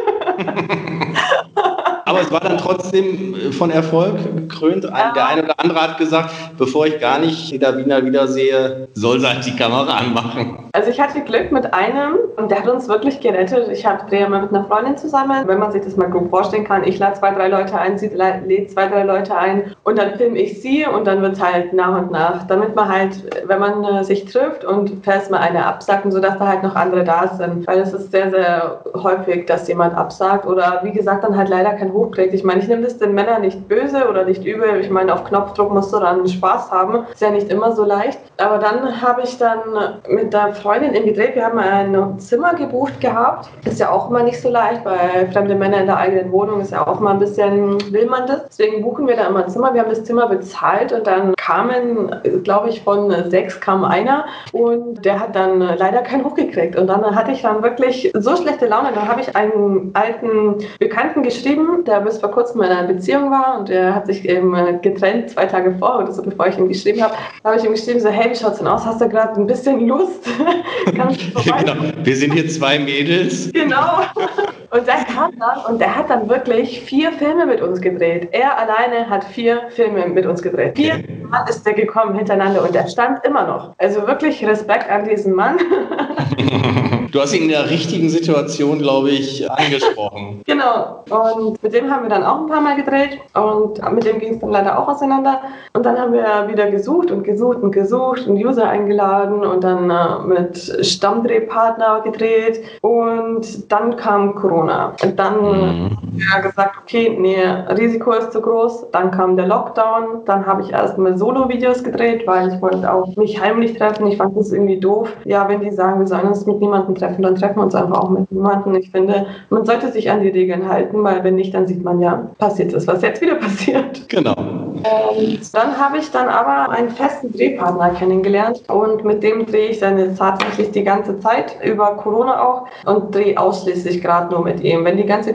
Aber 2.05 2.21
es 2.21 2.31
war 2.31 2.39
dann 2.39 2.57
trotzdem 2.57 3.35
äh, 3.35 3.51
von 3.51 3.71
Erfolg 3.71 4.15
gekrönt. 4.35 4.83
Ja. 4.83 5.11
Der 5.13 5.27
eine 5.27 5.43
oder 5.43 5.53
andere 5.57 5.81
hat 5.81 5.97
gesagt, 5.97 6.31
bevor 6.57 6.85
ich 6.85 6.99
gar 6.99 7.19
nicht 7.19 7.51
die 7.51 7.59
Davina 7.59 8.03
wiedersehe, 8.03 8.87
soll 8.93 9.19
sie 9.19 9.51
die 9.51 9.55
Kamera 9.55 9.97
anmachen. 9.97 10.69
Also 10.73 10.89
ich 10.89 10.99
hatte 10.99 11.21
Glück 11.21 11.51
mit 11.51 11.71
einem 11.73 12.15
und 12.35 12.49
der 12.49 12.59
hat 12.59 12.67
uns 12.67 12.87
wirklich 12.87 13.19
gerettet. 13.19 13.67
Ich 13.71 13.85
hatte 13.85 14.15
ja 14.15 14.27
mal 14.27 14.41
mit 14.41 14.49
einer 14.49 14.65
Freundin 14.65 14.97
zusammen, 14.97 15.47
wenn 15.47 15.59
man 15.59 15.71
sich 15.71 15.83
das 15.83 15.95
mal 15.95 16.09
grob 16.09 16.29
vorstellen 16.29 16.63
kann. 16.63 16.83
Ich 16.83 16.97
lade 16.97 17.13
zwei, 17.19 17.31
drei 17.31 17.47
Leute 17.47 17.77
ein, 17.77 17.97
sie 17.97 18.07
lädt 18.07 18.71
zwei, 18.71 18.87
drei 18.87 19.03
Leute 19.03 19.35
ein 19.35 19.75
und 19.83 19.99
dann 19.99 20.15
filme 20.15 20.39
ich 20.39 20.61
sie 20.61 20.85
und 20.85 21.05
dann 21.05 21.21
wird 21.21 21.33
es 21.33 21.41
halt 21.41 21.73
nach 21.73 22.01
und 22.01 22.11
nach, 22.11 22.47
damit 22.47 22.75
man 22.75 22.89
halt, 22.89 23.11
wenn 23.45 23.59
man 23.59 23.83
äh, 23.83 24.03
sich 24.03 24.25
trifft 24.25 24.65
und 24.65 25.03
fährst 25.03 25.29
mal 25.29 25.41
eine 25.41 25.65
absacken, 25.65 26.11
sodass 26.11 26.39
da 26.39 26.47
halt 26.47 26.63
noch 26.63 26.75
andere 26.75 27.03
da 27.03 27.27
sind. 27.27 27.67
Weil 27.67 27.79
es 27.79 27.93
ist 27.93 28.11
sehr, 28.11 28.31
sehr 28.31 28.81
häufig, 28.95 29.45
dass 29.45 29.67
jemand 29.67 29.95
absagt 29.95 30.47
oder 30.47 30.79
wie 30.83 30.91
gesagt 30.91 31.23
dann 31.23 31.37
halt 31.37 31.49
leider 31.49 31.73
kein 31.73 31.92
hochkriegt. 31.93 32.33
Ich 32.33 32.43
meine, 32.43 32.61
ich 32.61 32.67
nehme 32.67 32.81
das 32.81 32.97
den 32.97 33.13
Männern 33.13 33.41
nicht 33.41 33.67
böse 33.67 34.09
oder 34.09 34.25
nicht 34.25 34.43
übel. 34.45 34.79
Ich 34.81 34.89
meine, 34.89 35.13
auf 35.13 35.23
Knopfdruck 35.23 35.71
musst 35.71 35.93
du 35.93 35.99
dann 35.99 36.27
Spaß 36.27 36.71
haben. 36.71 37.05
Ist 37.11 37.21
ja 37.21 37.29
nicht 37.29 37.49
immer 37.49 37.71
so 37.71 37.85
leicht. 37.85 38.19
Aber 38.37 38.57
dann 38.57 39.01
habe 39.01 39.21
ich 39.21 39.37
dann 39.37 39.59
mit 40.07 40.33
der 40.33 40.53
Freundin 40.55 40.93
in 40.93 41.05
gedreht. 41.05 41.35
Wir 41.35 41.45
haben 41.45 41.59
ein 41.59 42.19
Zimmer 42.19 42.53
gebucht 42.55 42.99
gehabt. 42.99 43.49
Ist 43.65 43.79
ja 43.79 43.91
auch 43.91 44.09
immer 44.09 44.23
nicht 44.23 44.41
so 44.41 44.49
leicht, 44.49 44.83
weil 44.85 45.31
fremde 45.31 45.55
Männer 45.55 45.81
in 45.81 45.87
der 45.87 45.97
eigenen 45.97 46.31
Wohnung 46.31 46.61
ist 46.61 46.71
ja 46.71 46.85
auch 46.85 46.99
mal 46.99 47.11
ein 47.11 47.19
bisschen, 47.19 47.77
will 47.93 48.07
man 48.07 48.27
das. 48.27 48.47
Deswegen 48.47 48.81
buchen 48.81 49.07
wir 49.07 49.15
da 49.15 49.27
immer 49.27 49.43
ein 49.43 49.49
Zimmer. 49.49 49.73
Wir 49.73 49.81
haben 49.81 49.89
das 49.89 50.03
Zimmer 50.03 50.27
bezahlt 50.27 50.91
und 50.91 51.05
dann 51.05 51.35
kamen, 51.35 52.15
glaube 52.43 52.69
ich, 52.69 52.81
von 52.81 53.11
sechs 53.29 53.59
kam 53.59 53.83
einer 53.83 54.25
und 54.51 55.05
der 55.05 55.19
hat 55.19 55.35
dann 55.35 55.59
leider 55.59 56.01
keinen 56.01 56.23
hochgekriegt. 56.23 56.75
Und 56.75 56.87
dann 56.87 57.15
hatte 57.15 57.31
ich 57.31 57.41
dann 57.41 57.61
wirklich 57.61 58.11
so 58.13 58.35
schlechte 58.35 58.67
Laune. 58.67 58.89
Dann 58.93 59.07
habe 59.07 59.21
ich 59.21 59.35
einen 59.35 59.91
alten 59.93 60.57
Bekannten 60.79 61.23
geschrieben, 61.23 61.82
der 61.87 62.01
bis 62.01 62.19
vor 62.19 62.31
kurzem 62.31 62.61
in 62.61 62.69
einer 62.69 62.87
Beziehung 62.87 63.31
war 63.31 63.59
und 63.59 63.69
er 63.69 63.95
hat 63.95 64.07
sich 64.07 64.27
eben 64.27 64.55
äh, 64.55 64.79
getrennt 64.81 65.29
zwei 65.29 65.45
Tage 65.45 65.75
vor 65.77 65.99
oder 65.99 66.11
so, 66.11 66.21
bevor 66.21 66.47
ich 66.47 66.57
ihm 66.57 66.67
geschrieben 66.67 67.01
habe, 67.01 67.13
habe 67.43 67.57
ich 67.57 67.63
ihm 67.63 67.71
geschrieben, 67.71 67.99
so, 67.99 68.09
hey, 68.09 68.31
wie 68.31 68.35
schaut's 68.35 68.59
denn 68.59 68.67
aus? 68.67 68.85
Hast 68.85 69.01
du 69.01 69.09
gerade 69.09 69.39
ein 69.39 69.47
bisschen 69.47 69.87
Lust? 69.87 70.25
genau. 70.85 71.75
Wir 72.03 72.15
sind 72.15 72.33
hier 72.33 72.47
zwei 72.47 72.79
Mädels. 72.79 73.51
Genau. 73.53 74.01
Und 74.73 74.87
der 74.87 75.05
kam 75.05 75.31
dann 75.37 75.71
und 75.71 75.79
der 75.79 75.95
hat 75.95 76.09
dann 76.09 76.27
wirklich 76.27 76.81
vier 76.81 77.11
Filme 77.11 77.45
mit 77.45 77.61
uns 77.61 77.79
gedreht. 77.79 78.29
Er 78.31 78.57
alleine 78.57 79.07
hat 79.07 79.23
vier 79.23 79.69
Filme 79.69 80.07
mit 80.07 80.25
uns 80.25 80.41
gedreht. 80.41 80.75
Vier 80.75 81.03
Mal 81.29 81.45
ist 81.47 81.63
der 81.63 81.73
gekommen 81.73 82.15
hintereinander 82.15 82.63
und 82.63 82.75
er 82.75 82.87
stand 82.87 83.23
immer 83.23 83.45
noch. 83.45 83.75
Also 83.77 84.07
wirklich 84.07 84.43
Respekt 84.43 84.89
an 84.89 85.07
diesen 85.07 85.35
Mann. 85.35 85.59
Du 87.13 87.21
hast 87.21 87.31
ihn 87.35 87.43
in 87.43 87.49
der 87.49 87.69
richtigen 87.69 88.09
Situation, 88.09 88.79
glaube 88.79 89.11
ich, 89.11 89.47
angesprochen. 89.47 90.41
genau. 90.47 91.03
Und 91.11 91.61
mit 91.61 91.71
dem 91.71 91.91
haben 91.91 92.01
wir 92.01 92.09
dann 92.09 92.23
auch 92.23 92.39
ein 92.39 92.47
paar 92.47 92.59
Mal 92.59 92.75
gedreht 92.75 93.19
und 93.35 93.79
mit 93.93 94.03
dem 94.03 94.17
ging 94.17 94.33
es 94.33 94.39
dann 94.39 94.49
leider 94.49 94.79
auch 94.79 94.87
auseinander. 94.87 95.39
Und 95.73 95.85
dann 95.85 95.95
haben 95.95 96.11
wir 96.11 96.47
wieder 96.47 96.71
gesucht 96.71 97.11
und 97.11 97.23
gesucht 97.23 97.57
und 97.57 97.71
gesucht 97.71 98.25
und 98.25 98.43
User 98.43 98.67
eingeladen 98.67 99.43
und 99.43 99.63
dann 99.63 99.91
äh, 99.91 100.25
mit 100.25 100.57
Stammdrehpartner 100.83 102.01
gedreht. 102.01 102.63
Und 102.81 103.71
dann 103.71 103.95
kam 103.95 104.33
Corona. 104.33 104.62
Und 105.01 105.17
dann. 105.17 105.41
Mhm 105.41 106.02
ja 106.17 106.39
gesagt, 106.39 106.75
okay, 106.81 107.15
nee, 107.19 107.43
Risiko 107.73 108.11
ist 108.11 108.31
zu 108.31 108.41
groß. 108.41 108.91
Dann 108.91 109.11
kam 109.11 109.35
der 109.37 109.47
Lockdown. 109.47 110.25
Dann 110.25 110.45
habe 110.45 110.61
ich 110.61 110.71
erstmal 110.71 111.17
Solo-Videos 111.17 111.83
gedreht, 111.83 112.25
weil 112.25 112.53
ich 112.53 112.61
wollte 112.61 112.91
auch 112.91 113.15
mich 113.15 113.41
heimlich 113.41 113.77
treffen. 113.77 114.07
Ich 114.07 114.17
fand 114.17 114.37
das 114.37 114.51
irgendwie 114.51 114.79
doof. 114.79 115.09
Ja, 115.25 115.47
wenn 115.47 115.61
die 115.61 115.71
sagen, 115.71 115.99
wir 115.99 116.07
sollen 116.07 116.27
uns 116.27 116.45
mit 116.45 116.59
niemandem 116.59 116.95
treffen, 116.95 117.21
dann 117.21 117.35
treffen 117.35 117.57
wir 117.57 117.63
uns 117.63 117.75
einfach 117.75 117.99
auch 117.99 118.09
mit 118.09 118.31
niemandem. 118.31 118.75
Ich 118.75 118.91
finde, 118.91 119.27
man 119.49 119.65
sollte 119.65 119.91
sich 119.91 120.09
an 120.11 120.21
die 120.21 120.29
Regeln 120.29 120.67
halten, 120.67 121.03
weil 121.03 121.23
wenn 121.23 121.35
nicht, 121.35 121.53
dann 121.53 121.67
sieht 121.67 121.83
man 121.83 121.99
ja, 121.99 122.29
passiert 122.37 122.73
ist, 122.73 122.87
was 122.87 123.01
jetzt 123.01 123.21
wieder 123.21 123.35
passiert. 123.43 124.07
Genau. 124.09 124.33
Und 124.33 125.53
dann 125.53 125.77
habe 125.77 125.97
ich 125.97 126.11
dann 126.11 126.27
aber 126.27 126.69
einen 126.69 126.89
festen 126.89 127.31
Drehpartner 127.31 127.91
kennengelernt 127.91 128.63
und 128.69 129.05
mit 129.05 129.23
dem 129.23 129.45
drehe 129.45 129.69
ich 129.69 129.79
dann 129.79 129.97
jetzt 129.97 130.17
tatsächlich 130.17 130.71
die 130.71 130.83
ganze 130.83 131.19
Zeit 131.19 131.55
über 131.63 131.95
Corona 131.95 132.41
auch 132.43 132.67
und 132.85 133.15
drehe 133.15 133.39
ausschließlich 133.39 134.01
gerade 134.01 134.33
nur 134.33 134.43
mit 134.43 134.61
ihm. 134.61 134.83
Wenn 134.83 134.97
die 134.97 135.05
ganze 135.05 135.31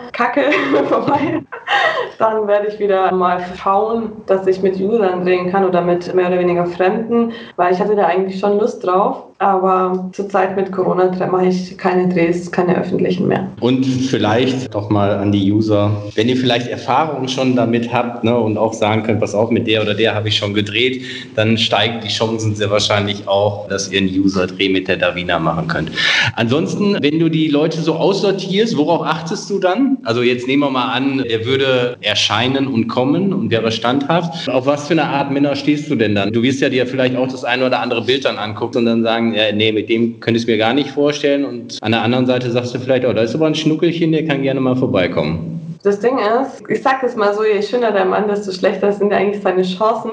Corona-Kacke 0.00 0.52
vorbei 0.88 1.42
dann 2.20 2.46
werde 2.46 2.68
ich 2.68 2.78
wieder 2.78 3.12
mal 3.12 3.42
schauen, 3.56 4.12
dass 4.26 4.46
ich 4.46 4.62
mit 4.62 4.78
Usern 4.78 5.24
drehen 5.24 5.50
kann 5.50 5.64
oder 5.64 5.80
mit 5.80 6.14
mehr 6.14 6.28
oder 6.28 6.38
weniger 6.38 6.66
Fremden, 6.66 7.32
weil 7.56 7.72
ich 7.72 7.80
hatte 7.80 7.96
da 7.96 8.04
eigentlich 8.04 8.38
schon 8.38 8.58
Lust 8.58 8.84
drauf. 8.86 9.24
Aber 9.38 10.10
zurzeit 10.12 10.54
mit 10.54 10.70
Corona 10.70 11.10
mache 11.30 11.46
ich 11.46 11.78
keine 11.78 12.12
Drehs, 12.12 12.52
keine 12.52 12.76
öffentlichen 12.76 13.26
mehr. 13.26 13.48
Und 13.60 13.86
vielleicht 13.86 14.74
doch 14.74 14.90
mal 14.90 15.16
an 15.16 15.32
die 15.32 15.50
User, 15.50 15.90
wenn 16.14 16.28
ihr 16.28 16.36
vielleicht 16.36 16.68
Erfahrungen 16.68 17.26
schon 17.26 17.56
damit 17.56 17.90
habt 17.90 18.22
ne, 18.22 18.36
und 18.36 18.58
auch 18.58 18.74
sagen 18.74 19.02
könnt, 19.02 19.20
pass 19.20 19.34
auf, 19.34 19.50
mit 19.50 19.66
der 19.66 19.80
oder 19.80 19.94
der 19.94 20.14
habe 20.14 20.28
ich 20.28 20.36
schon 20.36 20.52
gedreht, 20.52 21.02
dann 21.36 21.56
steigen 21.56 22.00
die 22.04 22.08
Chancen 22.08 22.54
sehr 22.54 22.70
wahrscheinlich 22.70 23.26
auch, 23.26 23.66
dass 23.68 23.90
ihr 23.90 24.00
einen 24.00 24.10
User-Dreh 24.10 24.68
mit 24.68 24.88
der 24.88 24.98
Davina 24.98 25.38
machen 25.38 25.68
könnt. 25.68 25.90
Ansonsten, 26.36 26.98
wenn 27.00 27.18
du 27.18 27.30
die 27.30 27.48
Leute 27.48 27.80
so 27.80 27.94
aussortierst, 27.94 28.76
worauf 28.76 29.06
achtest 29.06 29.48
du 29.48 29.58
dann? 29.58 29.89
Also 30.04 30.22
jetzt 30.22 30.46
nehmen 30.46 30.62
wir 30.62 30.70
mal 30.70 30.92
an, 30.92 31.20
er 31.20 31.44
würde 31.44 31.96
erscheinen 32.00 32.66
und 32.66 32.88
kommen 32.88 33.32
und 33.32 33.50
wäre 33.50 33.72
standhaft. 33.72 34.48
Auf 34.48 34.66
was 34.66 34.88
für 34.88 34.94
eine 34.94 35.04
Art 35.04 35.30
Männer 35.30 35.56
stehst 35.56 35.90
du 35.90 35.94
denn 35.94 36.14
dann? 36.14 36.32
Du 36.32 36.42
wirst 36.42 36.60
ja 36.60 36.68
dir 36.68 36.86
vielleicht 36.86 37.16
auch 37.16 37.28
das 37.28 37.44
eine 37.44 37.66
oder 37.66 37.80
andere 37.80 38.02
Bild 38.02 38.24
dann 38.24 38.36
angucken 38.36 38.78
und 38.78 38.86
dann 38.86 39.02
sagen, 39.02 39.34
ja, 39.34 39.52
nee, 39.52 39.72
mit 39.72 39.88
dem 39.88 40.20
könnte 40.20 40.38
ich 40.38 40.44
es 40.44 40.46
mir 40.46 40.58
gar 40.58 40.74
nicht 40.74 40.90
vorstellen. 40.90 41.44
Und 41.44 41.78
an 41.82 41.92
der 41.92 42.02
anderen 42.02 42.26
Seite 42.26 42.50
sagst 42.50 42.74
du 42.74 42.78
vielleicht, 42.78 43.04
oh, 43.04 43.12
da 43.12 43.22
ist 43.22 43.34
aber 43.34 43.46
ein 43.46 43.54
Schnuckelchen, 43.54 44.12
der 44.12 44.26
kann 44.26 44.42
gerne 44.42 44.60
mal 44.60 44.76
vorbeikommen. 44.76 45.60
Das 45.82 45.98
Ding 45.98 46.18
ist, 46.18 46.62
ich 46.68 46.82
sag 46.82 47.02
es 47.02 47.16
mal 47.16 47.32
so, 47.34 47.42
je 47.42 47.62
schöner 47.62 47.90
der 47.90 48.04
Mann, 48.04 48.28
desto 48.28 48.52
schlechter 48.52 48.92
sind 48.92 49.12
ja 49.12 49.16
eigentlich 49.16 49.42
seine 49.42 49.62
Chancen. 49.62 50.10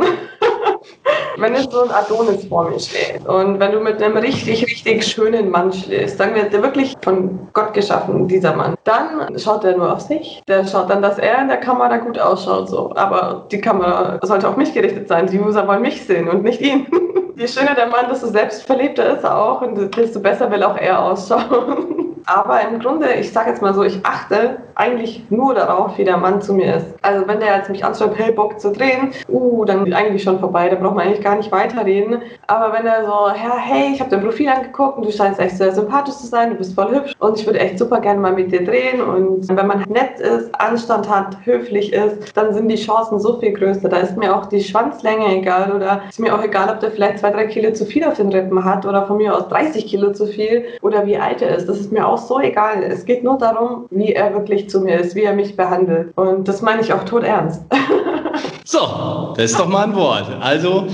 Wenn 1.37 1.53
jetzt 1.53 1.71
so 1.71 1.83
ein 1.83 1.91
Adonis 1.91 2.45
vor 2.45 2.69
mir 2.69 2.79
steht 2.79 3.25
und 3.27 3.59
wenn 3.59 3.71
du 3.71 3.79
mit 3.79 4.01
einem 4.01 4.17
richtig, 4.17 4.65
richtig 4.65 5.05
schönen 5.05 5.49
Mann 5.49 5.71
schläfst, 5.71 6.17
sagen 6.17 6.35
wir, 6.35 6.43
der 6.43 6.63
wirklich 6.63 6.95
von 7.01 7.47
Gott 7.53 7.73
geschaffen, 7.73 8.27
dieser 8.27 8.55
Mann, 8.55 8.75
dann 8.83 9.37
schaut 9.37 9.63
er 9.63 9.77
nur 9.77 9.93
auf 9.93 10.01
sich. 10.01 10.41
Der 10.47 10.65
schaut 10.65 10.89
dann, 10.89 11.01
dass 11.01 11.19
er 11.19 11.41
in 11.41 11.47
der 11.47 11.57
Kamera 11.57 11.97
gut 11.97 12.19
ausschaut, 12.19 12.69
so. 12.69 12.93
Aber 12.95 13.47
die 13.51 13.61
Kamera 13.61 14.19
sollte 14.23 14.47
auf 14.47 14.57
mich 14.57 14.73
gerichtet 14.73 15.07
sein. 15.07 15.27
Die 15.27 15.39
User 15.39 15.67
wollen 15.67 15.81
mich 15.81 16.05
sehen 16.05 16.27
und 16.29 16.43
nicht 16.43 16.61
ihn. 16.61 16.87
Je 17.35 17.47
schöner 17.47 17.75
der 17.75 17.87
Mann, 17.87 18.07
desto 18.09 18.27
selbstverliebter 18.27 19.15
ist 19.15 19.23
er 19.23 19.37
auch 19.37 19.61
und 19.61 19.95
desto 19.95 20.19
besser 20.19 20.49
will 20.51 20.63
auch 20.63 20.77
er 20.77 21.03
ausschauen. 21.03 21.93
Aber 22.27 22.61
im 22.61 22.79
Grunde, 22.79 23.07
ich 23.13 23.31
sage 23.31 23.49
jetzt 23.49 23.61
mal 23.61 23.73
so, 23.73 23.83
ich 23.83 23.99
achte 24.03 24.57
eigentlich 24.75 25.23
nur 25.29 25.55
darauf, 25.55 25.97
wie 25.97 26.03
der 26.03 26.17
Mann 26.17 26.41
zu 26.41 26.53
mir 26.53 26.75
ist. 26.75 26.85
Also 27.01 27.25
wenn 27.27 27.39
der 27.39 27.55
jetzt 27.55 27.69
mich 27.69 27.83
anschreibt, 27.83 28.19
hey, 28.19 28.31
Bock 28.31 28.59
zu 28.59 28.71
drehen, 28.71 29.11
uh, 29.29 29.63
dann 29.63 29.91
eigentlich 29.93 30.23
schon 30.23 30.39
vorbei, 30.39 30.67
da 30.69 30.75
braucht 30.75 30.95
man 30.95 31.07
eigentlich 31.07 31.23
gar 31.23 31.37
nicht 31.37 31.51
weiterreden. 31.51 32.21
Aber 32.47 32.73
wenn 32.73 32.85
er 32.85 33.05
so, 33.05 33.27
ja, 33.29 33.57
hey, 33.57 33.93
ich 33.93 34.01
habe 34.01 34.11
dein 34.11 34.21
Profil 34.21 34.49
angeguckt 34.49 34.97
und 34.97 35.05
du 35.05 35.11
scheinst 35.11 35.39
echt 35.39 35.57
sehr 35.57 35.73
sympathisch 35.73 36.15
zu 36.15 36.27
sein, 36.27 36.49
du 36.49 36.55
bist 36.55 36.75
voll 36.75 36.93
hübsch 36.93 37.13
und 37.19 37.39
ich 37.39 37.45
würde 37.45 37.59
echt 37.59 37.79
super 37.79 38.01
gerne 38.01 38.19
mal 38.19 38.33
mit 38.33 38.51
dir 38.51 38.63
drehen 38.63 39.01
und 39.01 39.47
wenn 39.47 39.67
man 39.67 39.85
nett 39.89 40.19
ist, 40.19 40.53
Anstand 40.59 41.09
hat, 41.09 41.37
höflich 41.45 41.93
ist, 41.93 42.35
dann 42.35 42.53
sind 42.53 42.67
die 42.67 42.75
Chancen 42.75 43.19
so 43.19 43.39
viel 43.39 43.53
größer. 43.53 43.87
Da 43.87 43.97
ist 43.97 44.17
mir 44.17 44.35
auch 44.35 44.47
die 44.47 44.61
Schwanzlänge 44.61 45.37
egal 45.37 45.71
oder 45.71 46.01
ist 46.09 46.19
mir 46.19 46.35
auch 46.35 46.43
egal, 46.43 46.69
ob 46.69 46.81
der 46.81 46.91
vielleicht 46.91 47.19
zwei, 47.19 47.31
drei 47.31 47.47
Kilo 47.47 47.71
zu 47.71 47.85
viel 47.85 48.03
auf 48.03 48.15
den 48.15 48.29
Rippen 48.29 48.63
hat 48.65 48.85
oder 48.85 49.05
von 49.07 49.17
mir 49.17 49.33
aus 49.33 49.47
30 49.47 49.87
Kilo 49.87 50.11
zu 50.11 50.27
viel 50.27 50.65
oder 50.81 51.05
wie 51.05 51.17
alt 51.17 51.41
er 51.41 51.55
ist. 51.55 51.69
Das 51.69 51.79
ist 51.79 51.91
mir 51.91 52.05
auch 52.05 52.16
auch 52.17 52.27
so 52.27 52.39
egal. 52.39 52.83
Es 52.83 53.05
geht 53.05 53.23
nur 53.23 53.37
darum, 53.37 53.85
wie 53.89 54.13
er 54.13 54.33
wirklich 54.33 54.69
zu 54.69 54.81
mir 54.81 54.99
ist, 54.99 55.15
wie 55.15 55.23
er 55.23 55.33
mich 55.33 55.55
behandelt. 55.55 56.17
Und 56.17 56.47
das 56.47 56.61
meine 56.61 56.81
ich 56.81 56.93
auch 56.93 57.03
tot 57.03 57.23
ernst. 57.23 57.61
So, 58.69 59.33
das 59.37 59.51
ist 59.51 59.59
doch 59.61 59.69
mal 59.69 59.85
ein 59.85 59.95
Wort. 59.95 60.25
Also, 60.41 60.87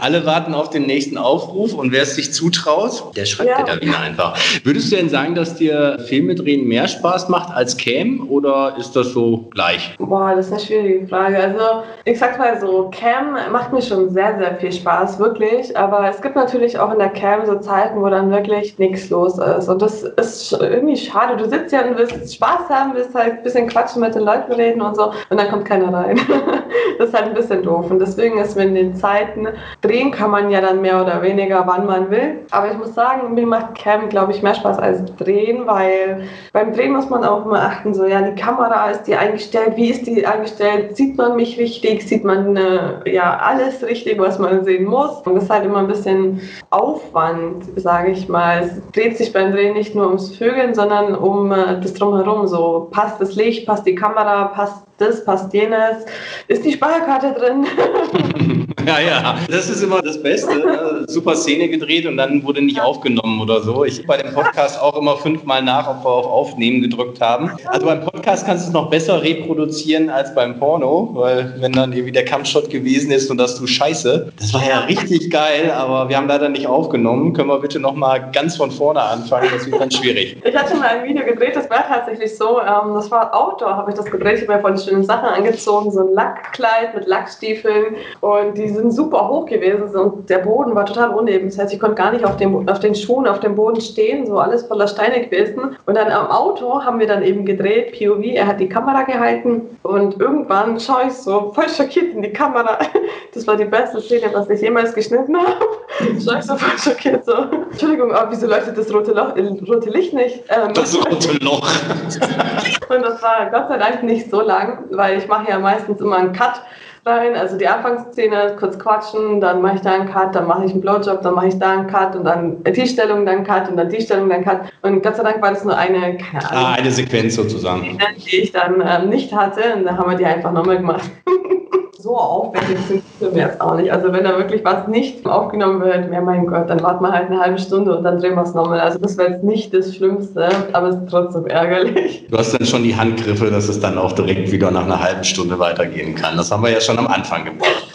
alle 0.00 0.26
warten 0.26 0.52
auf 0.52 0.70
den 0.70 0.86
nächsten 0.86 1.16
Aufruf 1.16 1.74
und 1.74 1.92
wer 1.92 2.02
es 2.02 2.16
sich 2.16 2.32
zutraut, 2.32 3.16
der 3.16 3.24
schreibt 3.24 3.50
ja. 3.50 3.62
dir 3.62 3.72
da 3.72 3.80
wieder 3.80 4.00
einfach. 4.00 4.36
Würdest 4.64 4.90
du 4.90 4.96
denn 4.96 5.08
sagen, 5.08 5.36
dass 5.36 5.54
dir 5.54 6.00
Filme 6.08 6.34
drehen 6.34 6.66
mehr 6.66 6.88
Spaß 6.88 7.28
macht 7.28 7.54
als 7.54 7.76
Cam 7.76 8.26
oder 8.28 8.74
ist 8.78 8.96
das 8.96 9.12
so 9.12 9.48
gleich? 9.52 9.94
Boah, 10.00 10.34
das 10.34 10.46
ist 10.46 10.52
eine 10.54 10.60
schwierige 10.60 11.06
Frage. 11.06 11.38
Also, 11.38 11.84
ich 12.04 12.18
sag 12.18 12.36
mal 12.36 12.58
so, 12.58 12.90
Cam 12.90 13.36
macht 13.52 13.72
mir 13.72 13.82
schon 13.82 14.10
sehr, 14.10 14.36
sehr 14.36 14.56
viel 14.56 14.72
Spaß, 14.72 15.20
wirklich. 15.20 15.76
Aber 15.76 16.08
es 16.08 16.20
gibt 16.20 16.34
natürlich 16.34 16.80
auch 16.80 16.92
in 16.92 16.98
der 16.98 17.10
Cam 17.10 17.46
so 17.46 17.60
Zeiten, 17.60 18.02
wo 18.02 18.08
dann 18.08 18.32
wirklich 18.32 18.76
nichts 18.80 19.08
los 19.08 19.38
ist. 19.38 19.68
Und 19.68 19.80
das 19.80 20.02
ist 20.02 20.50
irgendwie 20.60 20.96
schade. 20.96 21.36
Du 21.36 21.48
sitzt 21.48 21.72
ja 21.72 21.86
und 21.86 21.96
willst 21.96 22.34
Spaß 22.34 22.68
haben, 22.68 22.94
willst 22.94 23.14
halt 23.14 23.34
ein 23.34 23.42
bisschen 23.44 23.68
quatschen 23.68 24.00
mit 24.00 24.16
den 24.16 24.22
Leuten 24.22 24.50
reden 24.52 24.80
und 24.80 24.96
so 24.96 25.12
und 25.28 25.38
dann 25.38 25.48
kommt 25.48 25.64
keiner 25.66 25.94
rein. 25.94 26.18
das 26.98 27.19
halt 27.20 27.30
ein 27.30 27.34
bisschen 27.34 27.62
doof. 27.62 27.90
Und 27.90 27.98
deswegen 27.98 28.38
ist 28.38 28.56
in 28.56 28.74
den 28.74 28.94
Zeiten, 28.96 29.48
drehen 29.82 30.10
kann 30.10 30.30
man 30.30 30.50
ja 30.50 30.60
dann 30.60 30.80
mehr 30.80 31.02
oder 31.02 31.22
weniger, 31.22 31.66
wann 31.66 31.86
man 31.86 32.10
will. 32.10 32.40
Aber 32.50 32.70
ich 32.70 32.78
muss 32.78 32.94
sagen, 32.94 33.34
mir 33.34 33.46
macht 33.46 33.74
Cam, 33.76 34.08
glaube 34.08 34.32
ich, 34.32 34.42
mehr 34.42 34.54
Spaß 34.54 34.78
als 34.78 35.04
drehen, 35.16 35.66
weil 35.66 36.22
beim 36.52 36.72
Drehen 36.72 36.92
muss 36.92 37.08
man 37.08 37.24
auch 37.24 37.44
immer 37.44 37.60
achten, 37.62 37.94
so, 37.94 38.06
ja, 38.06 38.22
die 38.22 38.40
Kamera 38.40 38.90
ist 38.90 39.04
die 39.04 39.14
eingestellt, 39.14 39.76
wie 39.76 39.90
ist 39.90 40.06
die 40.06 40.26
eingestellt, 40.26 40.96
sieht 40.96 41.16
man 41.16 41.36
mich 41.36 41.58
richtig, 41.58 42.06
sieht 42.06 42.24
man 42.24 42.56
äh, 42.56 43.10
ja 43.10 43.38
alles 43.38 43.82
richtig, 43.82 44.18
was 44.18 44.38
man 44.38 44.64
sehen 44.64 44.84
muss. 44.84 45.20
Und 45.22 45.34
das 45.34 45.44
ist 45.44 45.50
halt 45.50 45.64
immer 45.64 45.78
ein 45.78 45.88
bisschen 45.88 46.40
Aufwand, 46.70 47.64
sage 47.76 48.12
ich 48.12 48.28
mal. 48.28 48.62
Es 48.62 48.92
dreht 48.92 49.16
sich 49.18 49.32
beim 49.32 49.52
Drehen 49.52 49.74
nicht 49.74 49.94
nur 49.94 50.06
ums 50.06 50.36
Vögeln, 50.36 50.74
sondern 50.74 51.14
um 51.14 51.52
äh, 51.52 51.80
das 51.80 51.94
Drumherum. 51.94 52.46
So 52.46 52.88
passt 52.90 53.20
das 53.20 53.34
Licht, 53.34 53.66
passt 53.66 53.86
die 53.86 53.94
Kamera, 53.94 54.46
passt 54.46 54.84
das, 55.00 55.24
passt 55.24 55.52
jenes. 55.52 56.04
Ist 56.48 56.64
die 56.64 56.72
Sparkarte 57.10 57.40
drin? 57.40 57.68
ja, 58.86 59.00
ja, 59.00 59.38
das 59.48 59.68
ist 59.68 59.82
immer 59.82 60.02
das 60.02 60.22
Beste. 60.22 60.58
Ne? 60.58 61.04
Super 61.06 61.34
Szene 61.34 61.68
gedreht 61.68 62.06
und 62.06 62.16
dann 62.16 62.42
wurde 62.44 62.62
nicht 62.62 62.80
aufgenommen 62.80 63.40
oder 63.40 63.60
so. 63.62 63.84
Ich 63.84 64.06
bei 64.06 64.16
dem 64.16 64.32
Podcast 64.32 64.80
auch 64.80 64.96
immer 64.96 65.16
fünfmal 65.16 65.62
nach, 65.62 65.88
ob 65.88 66.04
wir 66.04 66.10
auf 66.10 66.26
Aufnehmen 66.26 66.80
gedrückt 66.80 67.20
haben. 67.20 67.50
Also 67.66 67.86
beim 67.86 68.00
Podcast 68.00 68.46
kannst 68.46 68.64
du 68.64 68.68
es 68.68 68.74
noch 68.74 68.90
besser 68.90 69.22
reproduzieren 69.22 70.10
als 70.10 70.34
beim 70.34 70.58
Porno, 70.58 71.10
weil 71.14 71.54
wenn 71.60 71.72
dann 71.72 71.92
irgendwie 71.92 72.12
der 72.12 72.24
Kampfshot 72.24 72.70
gewesen 72.70 73.10
ist 73.10 73.30
und 73.30 73.38
das 73.38 73.58
du 73.58 73.66
Scheiße, 73.66 74.32
das 74.38 74.54
war 74.54 74.66
ja 74.66 74.80
richtig 74.80 75.30
geil, 75.30 75.70
aber 75.70 76.08
wir 76.08 76.16
haben 76.16 76.28
leider 76.28 76.48
nicht 76.48 76.66
aufgenommen. 76.66 77.32
Können 77.32 77.48
wir 77.48 77.60
bitte 77.60 77.80
noch 77.80 77.94
mal 77.94 78.18
ganz 78.32 78.56
von 78.56 78.70
vorne 78.70 79.02
anfangen? 79.02 79.48
Das 79.52 79.70
wird 79.70 79.80
dann 79.80 79.90
schwierig. 79.90 80.36
Ich 80.44 80.56
hatte 80.56 80.76
mal 80.76 80.88
ein 80.88 81.08
Video 81.08 81.24
gedreht, 81.24 81.56
das 81.56 81.68
war 81.70 81.86
tatsächlich 81.86 82.36
so, 82.36 82.60
ähm, 82.60 82.94
das 82.94 83.10
war 83.10 83.34
Outdoor, 83.34 83.76
habe 83.76 83.90
ich 83.90 83.96
das 83.96 84.06
gedreht. 84.06 84.38
Ich 84.38 84.48
habe 84.48 84.54
mir 84.54 84.60
voll 84.60 84.78
schöne 84.78 85.04
Sachen 85.04 85.28
angezogen, 85.28 85.90
so 85.90 86.00
ein 86.00 86.14
Lackkleid 86.14 86.94
mit 86.94 87.06
Lackstiefeln 87.06 87.96
und 88.20 88.56
die 88.56 88.68
sind 88.68 88.92
super 88.92 89.28
hoch 89.28 89.46
gewesen 89.46 89.96
und 89.96 90.30
der 90.30 90.38
Boden 90.38 90.74
war 90.74 90.86
total 90.86 91.10
uneben. 91.10 91.48
Das 91.48 91.58
heißt, 91.58 91.72
ich 91.72 91.80
konnte 91.80 91.96
gar 91.96 92.12
nicht 92.12 92.24
auf, 92.24 92.36
dem, 92.36 92.68
auf 92.68 92.80
den 92.80 92.94
Schuhen 92.94 93.26
auf 93.26 93.40
dem 93.40 93.54
Boden 93.54 93.80
stehen, 93.80 94.26
so 94.26 94.38
alles 94.38 94.64
voller 94.64 94.88
Steine 94.88 95.24
gewesen. 95.24 95.76
Und 95.86 95.96
dann 95.96 96.10
am 96.10 96.28
Auto 96.28 96.82
haben 96.82 96.98
wir 96.98 97.06
dann 97.06 97.22
eben 97.22 97.44
gedreht, 97.44 97.98
POV, 97.98 98.22
er 98.34 98.46
hat 98.46 98.60
die 98.60 98.68
Kamera 98.68 99.02
gehalten 99.02 99.78
und 99.82 100.20
irgendwann 100.20 100.78
schaue 100.78 101.04
ich 101.08 101.14
so 101.14 101.52
voll 101.54 101.68
schockiert 101.68 102.14
in 102.14 102.22
die 102.22 102.32
Kamera. 102.32 102.78
Das 103.32 103.46
war 103.46 103.56
die 103.56 103.64
beste 103.64 104.00
Szene, 104.00 104.28
was 104.32 104.50
ich 104.50 104.60
jemals 104.60 104.92
geschnitten 104.92 105.36
habe. 105.36 105.54
Schaue 106.24 106.38
ich 106.40 106.44
so 106.44 106.56
voll 106.56 106.76
schockiert 106.78 107.24
so. 107.24 107.32
Entschuldigung, 107.70 108.12
aber 108.12 108.32
wieso 108.32 108.48
leuchtet 108.48 108.76
das 108.76 108.92
rote, 108.92 109.12
Loch, 109.12 109.36
äh, 109.36 109.46
rote 109.68 109.88
Licht 109.90 110.12
nicht? 110.12 110.42
Ähm, 110.48 110.74
das 110.74 110.96
rote 110.96 111.32
Loch. 111.38 111.68
und 112.88 113.02
das 113.02 113.22
war 113.22 113.48
Gott 113.52 113.68
sei 113.68 113.78
Dank 113.78 114.02
nicht 114.02 114.30
so 114.30 114.40
lang 114.40 114.80
weil 114.90 115.18
ich 115.18 115.28
mache 115.28 115.50
ja 115.50 115.58
meistens 115.58 116.00
immer 116.00 116.16
einen 116.16 116.32
Cut 116.32 116.62
rein, 117.06 117.34
also 117.34 117.56
die 117.56 117.66
Anfangsszene, 117.66 118.56
kurz 118.58 118.78
quatschen, 118.78 119.40
dann 119.40 119.62
mache 119.62 119.76
ich 119.76 119.80
da 119.82 119.92
einen 119.92 120.10
Cut, 120.10 120.34
dann 120.34 120.46
mache 120.46 120.64
ich 120.64 120.72
einen 120.72 120.80
Blowjob, 120.80 121.22
dann 121.22 121.34
mache 121.34 121.48
ich 121.48 121.58
da 121.58 121.72
einen 121.72 121.86
Cut 121.86 122.16
und 122.16 122.24
dann 122.24 122.62
die 122.64 122.86
Stellung, 122.86 123.26
dann 123.26 123.44
Cut 123.44 123.68
und 123.68 123.76
dann 123.76 123.88
die 123.88 124.00
Stellung, 124.00 124.28
dann 124.28 124.44
Cut. 124.44 124.60
Und 124.82 125.02
Gott 125.02 125.16
sei 125.16 125.22
Dank 125.22 125.42
war 125.42 125.50
das 125.50 125.64
nur 125.64 125.76
eine, 125.76 126.18
keine 126.18 126.50
Ahnung, 126.50 126.64
ah, 126.64 126.72
eine 126.74 126.90
Sequenz 126.90 127.34
sozusagen. 127.34 127.98
Die 128.16 128.36
ich 128.36 128.52
dann 128.52 128.82
ähm, 128.86 129.08
nicht 129.08 129.32
hatte 129.34 129.74
und 129.76 129.84
dann 129.84 129.98
haben 129.98 130.10
wir 130.10 130.16
die 130.16 130.26
einfach 130.26 130.52
nochmal 130.52 130.78
gemacht. 130.78 131.10
so 132.02 132.16
aufwendig 132.16 132.78
sind 132.88 133.02
Filme 133.18 133.38
jetzt 133.38 133.60
auch 133.60 133.76
nicht. 133.76 133.92
Also 133.92 134.12
wenn 134.12 134.24
da 134.24 134.36
wirklich 134.38 134.64
was 134.64 134.88
nicht 134.88 135.26
aufgenommen 135.26 135.80
wird, 135.80 136.12
ja 136.12 136.20
mein 136.20 136.46
Gott, 136.46 136.70
dann 136.70 136.82
warten 136.82 137.04
wir 137.04 137.12
halt 137.12 137.30
eine 137.30 137.40
halbe 137.40 137.58
Stunde 137.58 137.96
und 137.96 138.04
dann 138.04 138.18
drehen 138.18 138.34
wir 138.34 138.42
es 138.42 138.54
nochmal. 138.54 138.80
Also 138.80 138.98
das 138.98 139.16
wäre 139.18 139.32
jetzt 139.32 139.44
nicht 139.44 139.74
das 139.74 139.94
Schlimmste, 139.94 140.48
aber 140.72 140.88
es 140.88 140.96
ist 140.96 141.10
trotzdem 141.10 141.46
ärgerlich. 141.46 142.26
Du 142.30 142.38
hast 142.38 142.52
dann 142.52 142.66
schon 142.66 142.82
die 142.82 142.96
Handgriffe, 142.96 143.50
dass 143.50 143.68
es 143.68 143.80
dann 143.80 143.98
auch 143.98 144.12
direkt 144.12 144.50
wieder 144.50 144.70
nach 144.70 144.84
einer 144.84 145.00
halben 145.00 145.24
Stunde 145.24 145.58
weitergehen 145.58 146.14
kann. 146.14 146.36
Das 146.36 146.50
haben 146.50 146.62
wir 146.62 146.70
ja 146.70 146.80
schon 146.80 146.98
am 146.98 147.06
Anfang 147.06 147.44
gebracht. 147.44 147.86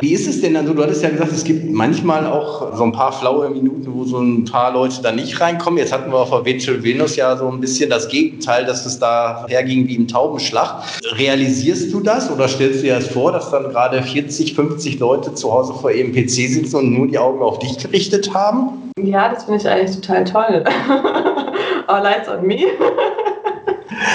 Wie 0.00 0.14
ist 0.14 0.26
es 0.26 0.40
denn 0.40 0.54
dann 0.54 0.66
so? 0.66 0.72
Du 0.72 0.82
hattest 0.82 1.02
ja 1.02 1.10
gesagt, 1.10 1.30
es 1.30 1.44
gibt 1.44 1.70
manchmal 1.70 2.26
auch 2.26 2.74
so 2.74 2.84
ein 2.84 2.92
paar 2.92 3.12
flaue 3.12 3.50
Minuten, 3.50 3.92
wo 3.92 4.04
so 4.04 4.18
ein 4.18 4.46
paar 4.46 4.72
Leute 4.72 5.02
da 5.02 5.12
nicht 5.12 5.38
reinkommen. 5.40 5.78
Jetzt 5.78 5.92
hatten 5.92 6.10
wir 6.10 6.18
auf 6.18 6.30
der 6.30 6.44
Virtual 6.46 6.82
Venus 6.82 7.16
ja 7.16 7.36
so 7.36 7.48
ein 7.48 7.60
bisschen 7.60 7.90
das 7.90 8.08
Gegenteil, 8.08 8.64
dass 8.64 8.86
es 8.86 8.98
da 8.98 9.44
herging 9.48 9.86
wie 9.88 9.96
im 9.96 10.08
Taubenschlag. 10.08 10.84
Realisierst 11.12 11.92
du 11.92 12.00
das 12.00 12.30
oder 12.30 12.48
stellst 12.48 12.78
du 12.78 12.84
dir 12.84 12.94
das 12.94 13.08
vor, 13.08 13.32
dass 13.32 13.50
dann 13.50 13.64
gerade 13.64 14.02
40, 14.02 14.54
50 14.54 14.98
Leute 14.98 15.34
zu 15.34 15.52
Hause 15.52 15.74
vor 15.74 15.90
ihrem 15.90 16.12
PC 16.12 16.30
sitzen 16.30 16.76
und 16.76 16.92
nur 16.92 17.06
die 17.06 17.18
Augen 17.18 17.42
auf 17.42 17.58
dich 17.58 17.76
gerichtet 17.76 18.32
haben? 18.32 18.90
Ja, 18.98 19.28
das 19.28 19.44
finde 19.44 19.60
ich 19.60 19.68
eigentlich 19.68 20.00
total 20.00 20.24
toll. 20.24 20.64
All 21.88 22.02
lights 22.02 22.28
on 22.28 22.46
me. 22.46 22.56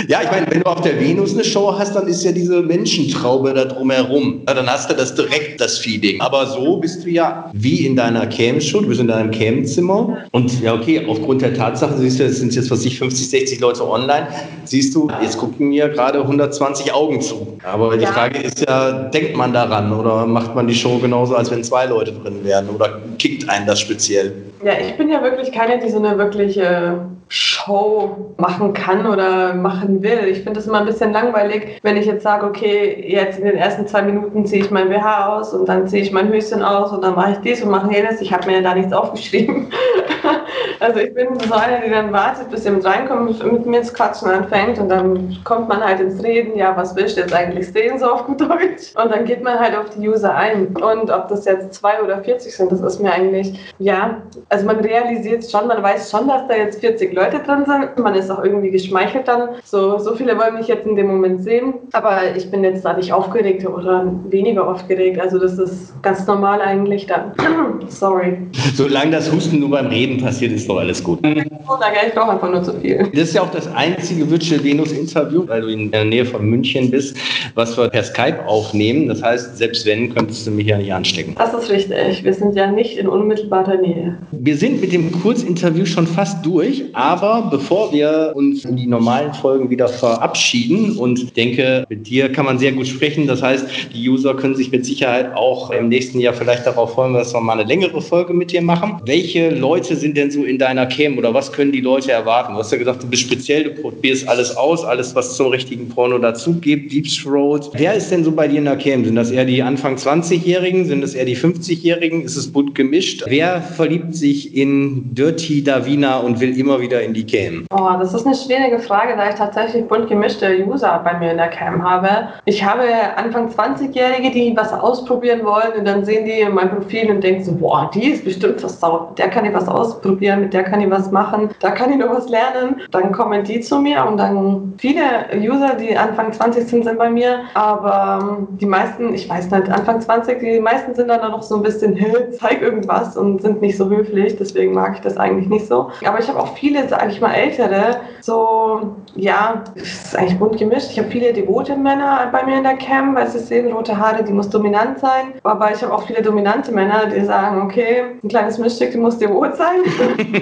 Ja, 0.07 0.19
ich 0.23 0.31
meine, 0.31 0.47
wenn 0.49 0.61
du 0.61 0.65
auf 0.65 0.81
der 0.81 0.99
Venus 0.99 1.33
eine 1.33 1.43
Show 1.43 1.73
hast, 1.77 1.95
dann 1.95 2.07
ist 2.07 2.23
ja 2.23 2.31
diese 2.31 2.61
Menschentraube 2.61 3.53
da 3.53 3.65
drumherum. 3.65 4.41
Ja, 4.47 4.53
dann 4.53 4.69
hast 4.69 4.89
du 4.89 4.95
das 4.95 5.15
direkt, 5.15 5.61
das 5.61 5.77
Feeding. 5.77 6.21
Aber 6.21 6.45
so 6.45 6.77
bist 6.77 7.05
du 7.05 7.09
ja 7.09 7.49
wie 7.53 7.85
in 7.85 7.95
deiner 7.95 8.27
Cam-Show, 8.27 8.81
du 8.81 8.87
bist 8.87 9.01
in 9.01 9.07
deinem 9.07 9.31
Cam-Zimmer. 9.31 10.25
Und 10.31 10.61
ja, 10.61 10.73
okay, 10.73 11.05
aufgrund 11.07 11.41
der 11.41 11.53
Tatsache, 11.53 11.97
siehst 11.97 12.19
du, 12.19 12.25
es 12.25 12.39
sind 12.39 12.53
jetzt, 12.55 12.69
was 12.71 12.85
ich, 12.85 12.99
50, 12.99 13.29
60 13.29 13.59
Leute 13.59 13.87
online, 13.89 14.27
siehst 14.65 14.93
du, 14.95 15.09
jetzt 15.21 15.37
gucken 15.37 15.69
mir 15.69 15.89
gerade 15.89 16.21
120 16.21 16.93
Augen 16.93 17.21
zu. 17.21 17.57
Aber 17.63 17.95
die 17.95 18.03
ja. 18.03 18.11
Frage 18.11 18.39
ist 18.39 18.65
ja, 18.67 18.91
denkt 19.09 19.35
man 19.35 19.53
daran 19.53 19.93
oder 19.93 20.25
macht 20.25 20.55
man 20.55 20.67
die 20.67 20.75
Show 20.75 20.97
genauso, 20.97 21.35
als 21.35 21.51
wenn 21.51 21.63
zwei 21.63 21.85
Leute 21.85 22.11
drin 22.11 22.43
wären? 22.43 22.69
Oder 22.69 22.99
kickt 23.17 23.49
einen 23.49 23.65
das 23.65 23.79
speziell? 23.79 24.33
Ja, 24.63 24.73
ich 24.79 24.97
bin 24.97 25.09
ja 25.09 25.21
wirklich 25.21 25.51
keine, 25.51 25.79
die 25.79 25.89
so 25.89 25.97
eine 25.97 26.17
wirkliche 26.17 27.05
Show 27.27 28.33
machen 28.37 28.73
kann 28.73 29.05
oder 29.05 29.53
machen 29.53 29.84
will. 29.87 30.27
Ich 30.27 30.43
finde 30.43 30.59
es 30.59 30.67
immer 30.67 30.79
ein 30.79 30.85
bisschen 30.85 31.11
langweilig, 31.11 31.79
wenn 31.83 31.97
ich 31.97 32.05
jetzt 32.05 32.23
sage, 32.23 32.45
okay, 32.45 33.05
jetzt 33.07 33.39
in 33.39 33.45
den 33.45 33.57
ersten 33.57 33.87
zwei 33.87 34.01
Minuten 34.01 34.45
ziehe 34.45 34.63
ich 34.63 34.71
mein 34.71 34.89
BH 34.89 35.35
aus 35.35 35.53
und 35.53 35.67
dann 35.67 35.87
ziehe 35.87 36.01
ich 36.01 36.11
mein 36.11 36.29
Höschen 36.29 36.61
aus 36.61 36.91
und 36.91 37.03
dann 37.03 37.15
mache 37.15 37.33
ich 37.33 37.37
dies 37.39 37.63
und 37.63 37.71
mache 37.71 37.91
jenes. 37.93 38.21
Ich 38.21 38.33
habe 38.33 38.49
mir 38.49 38.61
da 38.61 38.75
nichts 38.75 38.93
aufgeschrieben. 38.93 39.71
also 40.79 40.99
ich 40.99 41.13
bin 41.13 41.27
so 41.39 41.53
eine, 41.53 41.81
die 41.85 41.91
dann 41.91 42.11
wartet, 42.11 42.49
bis 42.49 42.63
jemand 42.65 42.85
reinkommt 42.85 43.51
mit 43.51 43.65
mir 43.65 43.79
ins 43.79 43.93
Quatschen 43.93 44.29
anfängt 44.29 44.79
und 44.79 44.89
dann 44.89 45.37
kommt 45.43 45.69
man 45.69 45.83
halt 45.83 45.99
ins 45.99 46.23
Reden, 46.23 46.57
ja, 46.57 46.75
was 46.75 46.95
willst 46.95 47.17
du 47.17 47.21
jetzt 47.21 47.33
eigentlich 47.33 47.71
sehen, 47.71 47.99
so 47.99 48.05
auf 48.07 48.25
gut 48.25 48.41
Deutsch? 48.41 48.93
Und 49.01 49.11
dann 49.11 49.25
geht 49.25 49.43
man 49.43 49.59
halt 49.59 49.75
auf 49.75 49.89
die 49.89 50.07
User 50.07 50.33
ein. 50.35 50.67
Und 50.75 51.09
ob 51.11 51.27
das 51.29 51.45
jetzt 51.45 51.73
zwei 51.73 52.01
oder 52.01 52.23
40 52.23 52.55
sind, 52.55 52.71
das 52.71 52.81
ist 52.81 53.01
mir 53.01 53.11
eigentlich, 53.11 53.73
ja, 53.79 54.21
also 54.49 54.65
man 54.65 54.77
realisiert 54.77 55.49
schon, 55.49 55.67
man 55.67 55.81
weiß 55.81 56.11
schon, 56.11 56.27
dass 56.27 56.47
da 56.47 56.55
jetzt 56.55 56.79
40 56.79 57.13
Leute 57.13 57.39
drin 57.39 57.65
sind. 57.65 57.97
Man 57.97 58.15
ist 58.15 58.29
auch 58.29 58.43
irgendwie 58.43 58.71
geschmeichelt 58.71 59.27
dann. 59.27 59.49
So, 59.63 59.97
so 59.99 60.15
viele 60.15 60.37
wollen 60.37 60.55
mich 60.55 60.67
jetzt 60.67 60.85
in 60.85 60.95
dem 60.95 61.07
Moment 61.07 61.43
sehen. 61.43 61.75
Aber 61.93 62.35
ich 62.35 62.49
bin 62.51 62.63
jetzt 62.63 62.85
da 62.85 62.93
nicht 62.93 63.13
aufgeregt 63.13 63.67
oder 63.67 64.11
weniger 64.29 64.67
aufgeregt. 64.67 65.19
Also 65.19 65.39
das 65.39 65.57
ist 65.57 66.01
ganz 66.01 66.25
normal 66.27 66.61
eigentlich 66.61 67.07
dann. 67.07 67.33
Sorry. 67.87 68.37
Solange 68.75 69.11
das 69.11 69.31
Husten 69.31 69.59
nur 69.59 69.69
beim 69.69 69.87
Reden 69.87 70.21
passiert, 70.21 70.51
ist 70.51 70.64
doch 70.69 70.77
alles 70.77 71.03
gut. 71.03 71.19
Oh, 71.23 71.27
ich 71.27 72.13
brauche 72.13 72.31
einfach 72.31 72.49
nur 72.49 72.63
zu 72.63 72.79
viel. 72.79 73.09
Das 73.13 73.29
ist 73.29 73.33
ja 73.33 73.41
auch 73.41 73.51
das 73.51 73.67
einzige 73.73 74.29
Virtual 74.29 74.63
Venus 74.63 74.91
Interview, 74.91 75.47
weil 75.47 75.61
du 75.61 75.67
in 75.67 75.91
der 75.91 76.05
Nähe 76.05 76.25
von 76.25 76.45
München 76.45 76.91
bist, 76.91 77.17
was 77.55 77.77
wir 77.77 77.89
per 77.89 78.03
Skype 78.03 78.45
aufnehmen. 78.45 79.07
Das 79.07 79.21
heißt, 79.21 79.57
selbst 79.57 79.85
wenn, 79.85 80.13
könntest 80.13 80.45
du 80.45 80.51
mich 80.51 80.67
ja 80.67 80.77
nicht 80.77 80.93
anstecken. 80.93 81.35
Das 81.37 81.53
ist 81.53 81.69
richtig. 81.69 82.23
Wir 82.23 82.33
sind 82.33 82.55
ja 82.55 82.71
nicht 82.71 82.97
in 82.97 83.07
unmittelbarer 83.07 83.77
Nähe. 83.77 84.17
Wir 84.31 84.57
sind 84.57 84.81
mit 84.81 84.91
dem 84.91 85.11
Kurzinterview 85.11 85.85
schon 85.85 86.07
fast 86.07 86.45
durch, 86.45 86.83
aber 86.93 87.47
bevor 87.49 87.91
wir 87.91 88.33
uns 88.35 88.65
in 88.65 88.75
die 88.75 88.87
normalen 88.87 89.33
Folgen 89.33 89.69
wieder 89.69 89.87
verabschieden 89.87 90.97
und 90.97 91.35
denke, 91.35 91.85
mit 91.89 92.07
dir 92.07 92.31
kann 92.31 92.45
man 92.45 92.59
sehr 92.59 92.71
gut 92.71 92.87
sprechen. 92.87 93.27
Das 93.27 93.41
heißt, 93.41 93.93
die 93.93 94.09
User 94.09 94.35
können 94.35 94.55
sich 94.55 94.71
mit 94.71 94.85
Sicherheit 94.85 95.35
auch 95.35 95.71
im 95.71 95.89
nächsten 95.89 96.19
Jahr 96.19 96.33
vielleicht 96.33 96.65
darauf 96.65 96.93
freuen, 96.93 97.13
dass 97.13 97.33
wir 97.33 97.41
mal 97.41 97.53
eine 97.59 97.67
längere 97.67 98.01
Folge 98.01 98.33
mit 98.33 98.51
dir 98.51 98.61
machen. 98.61 99.01
Welche 99.05 99.49
Leute 99.49 99.95
sind 99.95 100.17
denn 100.17 100.31
so 100.31 100.43
in 100.43 100.54
deiner 100.57 100.85
Cam 100.85 101.17
oder 101.17 101.33
was 101.33 101.51
können 101.51 101.71
die 101.71 101.81
Leute 101.81 102.11
erwarten? 102.11 102.53
Du 102.53 102.59
hast 102.59 102.71
ja 102.71 102.77
gesagt, 102.77 103.03
du 103.03 103.07
bist 103.07 103.23
speziell, 103.23 103.63
du 103.63 103.81
probierst 103.81 104.27
alles 104.27 104.55
aus, 104.55 104.83
alles, 104.83 105.15
was 105.15 105.35
zum 105.35 105.47
richtigen 105.47 105.89
Porno 105.89 106.17
dazu 106.17 106.53
gibt, 106.59 106.91
Deep 106.91 107.07
Throat. 107.07 107.71
Wer 107.73 107.93
ist 107.93 108.11
denn 108.11 108.23
so 108.23 108.31
bei 108.31 108.47
dir 108.47 108.59
in 108.59 108.65
der 108.65 108.77
Cam? 108.77 109.05
Sind 109.05 109.15
das 109.15 109.31
eher 109.31 109.45
die 109.45 109.61
Anfang 109.61 109.95
20-Jährigen? 109.95 110.85
Sind 110.85 111.01
das 111.01 111.13
eher 111.13 111.25
die 111.25 111.37
50-Jährigen? 111.37 112.23
Ist 112.23 112.35
es 112.35 112.51
bunt 112.51 112.75
gemischt? 112.75 113.23
Wer 113.27 113.61
verliebt 113.61 114.15
sich 114.15 114.55
in 114.55 115.13
Dirty 115.13 115.63
Davina 115.63 116.19
und 116.19 116.39
will 116.39 116.57
immer 116.57 116.79
wieder 116.79 117.01
in 117.01 117.13
die 117.13 117.25
Cam? 117.25 117.65
Oh, 117.71 117.89
das 117.99 118.13
ist 118.13 118.25
eine 118.25 118.35
schwierige 118.35 118.79
Frage, 118.79 119.15
da 119.15 119.29
ich 119.29 119.35
tatsächlich 119.35 119.85
bunt 119.85 120.07
gemischte 120.09 120.65
User 120.65 121.01
bei 121.03 121.17
mir 121.19 121.31
in 121.31 121.37
der 121.37 121.49
Cam 121.49 121.83
habe. 121.83 122.29
Ich 122.45 122.63
habe 122.63 122.83
Anfang 123.17 123.49
20-Jährige, 123.49 124.31
die 124.31 124.53
was 124.55 124.71
ausprobieren 124.71 125.43
wollen 125.43 125.79
und 125.79 125.85
dann 125.85 126.05
sehen 126.05 126.25
die 126.25 126.45
mein 126.51 126.69
Profil 126.69 127.09
und 127.09 127.23
denken 127.23 127.43
so, 127.43 127.51
boah, 127.53 127.89
die 127.93 128.11
ist 128.11 128.25
bestimmt 128.25 128.59
versaut. 128.59 129.17
Der 129.17 129.29
kann 129.29 129.45
ich 129.45 129.53
was 129.53 129.67
ausprobieren, 129.67 130.44
mit 130.45 130.53
der 130.53 130.63
kann 130.63 130.79
ich 130.79 130.91
was 130.91 131.11
machen, 131.11 131.49
da 131.59 131.71
kann 131.71 131.91
ich 131.91 131.97
noch 131.97 132.11
was 132.11 132.29
lernen. 132.29 132.81
Dann 132.91 133.11
kommen 133.11 133.43
die 133.43 133.61
zu 133.61 133.79
mir 133.79 134.05
und 134.05 134.17
dann 134.17 134.75
viele 134.77 135.03
User, 135.35 135.73
die 135.75 135.97
Anfang 135.97 136.31
20 136.31 136.67
sind, 136.67 136.83
sind 136.83 136.99
bei 136.99 137.09
mir. 137.09 137.39
Aber 137.55 138.19
ähm, 138.21 138.47
die 138.59 138.67
meisten, 138.67 139.13
ich 139.13 139.27
weiß 139.27 139.49
nicht, 139.49 139.69
Anfang 139.69 140.01
20, 140.01 140.39
die 140.39 140.59
meisten 140.59 140.93
sind 140.93 141.07
dann 141.07 141.31
noch 141.31 141.41
so 141.41 141.55
ein 141.55 141.63
bisschen, 141.63 141.97
zeig 142.39 142.61
irgendwas 142.61 143.17
und 143.17 143.41
sind 143.41 143.61
nicht 143.61 143.75
so 143.75 143.89
höflich. 143.89 144.35
Deswegen 144.37 144.73
mag 144.73 144.93
ich 144.95 145.01
das 145.01 145.17
eigentlich 145.17 145.49
nicht 145.49 145.67
so. 145.67 145.89
Aber 146.05 146.19
ich 146.19 146.29
habe 146.29 146.39
auch 146.39 146.55
viele, 146.55 146.87
sage 146.87 147.09
ich 147.09 147.19
mal, 147.19 147.33
ältere, 147.33 147.97
so, 148.21 148.95
ja, 149.15 149.63
es 149.75 150.05
ist 150.05 150.17
eigentlich 150.17 150.37
bunt 150.37 150.57
gemischt. 150.57 150.91
Ich 150.91 150.99
habe 150.99 151.09
viele 151.09 151.33
devote 151.33 151.75
Männer 151.75 152.29
bei 152.31 152.43
mir 152.45 152.57
in 152.57 152.63
der 152.63 152.77
Cam, 152.77 153.15
weil 153.15 153.27
sie 153.27 153.39
sehen, 153.39 153.71
rote 153.71 153.97
Haare, 153.97 154.23
die 154.23 154.33
muss 154.33 154.49
dominant 154.49 154.99
sein. 154.99 155.33
Aber 155.43 155.71
ich 155.71 155.81
habe 155.81 155.93
auch 155.93 156.03
viele 156.03 156.21
dominante 156.21 156.71
Männer, 156.71 157.07
die 157.07 157.25
sagen, 157.25 157.63
okay, 157.63 158.03
ein 158.23 158.29
kleines 158.29 158.59
Mischstück, 158.59 158.91
die 158.91 158.99
muss 158.99 159.17
devot 159.17 159.55
sein. 159.55 159.79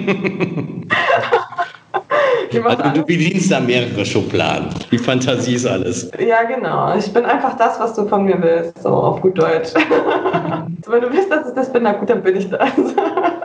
also 2.64 2.90
du 2.94 3.04
bedienst 3.04 3.50
da 3.50 3.60
mehrere 3.60 4.04
Schubladen. 4.04 4.68
Die 4.90 4.98
Fantasie 4.98 5.54
ist 5.54 5.66
alles. 5.66 6.10
Ja, 6.18 6.42
genau. 6.44 6.96
Ich 6.96 7.12
bin 7.12 7.24
einfach 7.24 7.56
das, 7.56 7.78
was 7.80 7.94
du 7.94 8.06
von 8.06 8.24
mir 8.24 8.40
willst, 8.40 8.82
so 8.82 8.90
auf 8.90 9.20
gut 9.20 9.38
Deutsch. 9.38 9.72
Wenn 10.86 11.00
du 11.00 11.12
willst, 11.12 11.30
dass 11.30 11.48
ich 11.48 11.54
das 11.54 11.72
bin, 11.72 11.82
na 11.84 11.92
gut, 11.92 12.10
dann 12.10 12.22
bin 12.22 12.36
ich 12.36 12.48
das. 12.48 12.60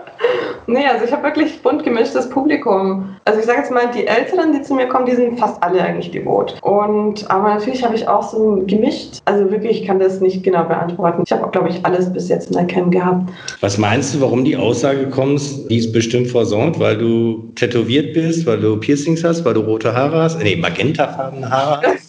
Nee, 0.70 0.86
also 0.86 1.04
ich 1.04 1.12
habe 1.12 1.24
wirklich 1.24 1.60
bunt 1.64 1.84
gemischtes 1.84 2.30
Publikum. 2.30 3.16
Also 3.26 3.40
ich 3.40 3.48
sage 3.48 3.60
jetzt 3.60 3.72
mal, 3.72 3.90
die 3.92 4.06
Älteren, 4.06 4.54
die 4.54 4.62
zu 4.62 4.76
mir 4.76 4.88
kommen, 4.88 5.08
die 5.08 5.16
sind 5.16 5.40
fast 5.40 5.62
alle 5.64 5.82
eigentlich 5.82 6.12
devot. 6.12 6.60
Und 6.62 7.30
aber 7.32 7.56
natürlich 7.56 7.84
habe 7.84 7.96
ich 7.96 8.08
auch 8.08 8.30
so 8.30 8.64
gemischt. 8.68 9.20
Also 9.26 9.50
wirklich, 9.50 9.82
ich 9.82 9.88
kann 9.88 10.00
das 10.00 10.22
nicht 10.22 10.44
genau 10.44 10.66
beantworten. 10.66 11.24
Ich 11.26 11.32
habe 11.32 11.44
auch, 11.46 11.52
glaube 11.52 11.70
ich, 11.70 11.84
alles 11.84 12.14
bis 12.14 12.30
jetzt 12.30 12.52
in 12.52 12.54
der 12.54 12.68
Cam 12.68 12.92
gehabt. 12.92 13.32
Was 13.62 13.80
meinst 13.80 14.14
du, 14.14 14.22
warum 14.22 14.46
die 14.46 14.56
Aussage 14.58 15.10
kommt, 15.10 15.42
die 15.72 15.78
ist 15.78 15.92
bestimmt 15.92 16.28
versorgt, 16.28 16.80
weil 16.80 16.98
du 17.00 17.52
tätowiert 17.56 18.14
bist, 18.14 18.46
weil 18.46 18.60
du 18.60 18.78
Piercings 18.78 19.24
hast, 19.24 19.44
weil 19.46 19.56
du 19.56 19.62
rote 19.62 19.96
Haare 19.96 20.22
hast? 20.22 20.40
Nee, 20.40 20.56
magentafarbene 20.56 21.50
Haare 21.50 21.82
hast? 21.88 22.09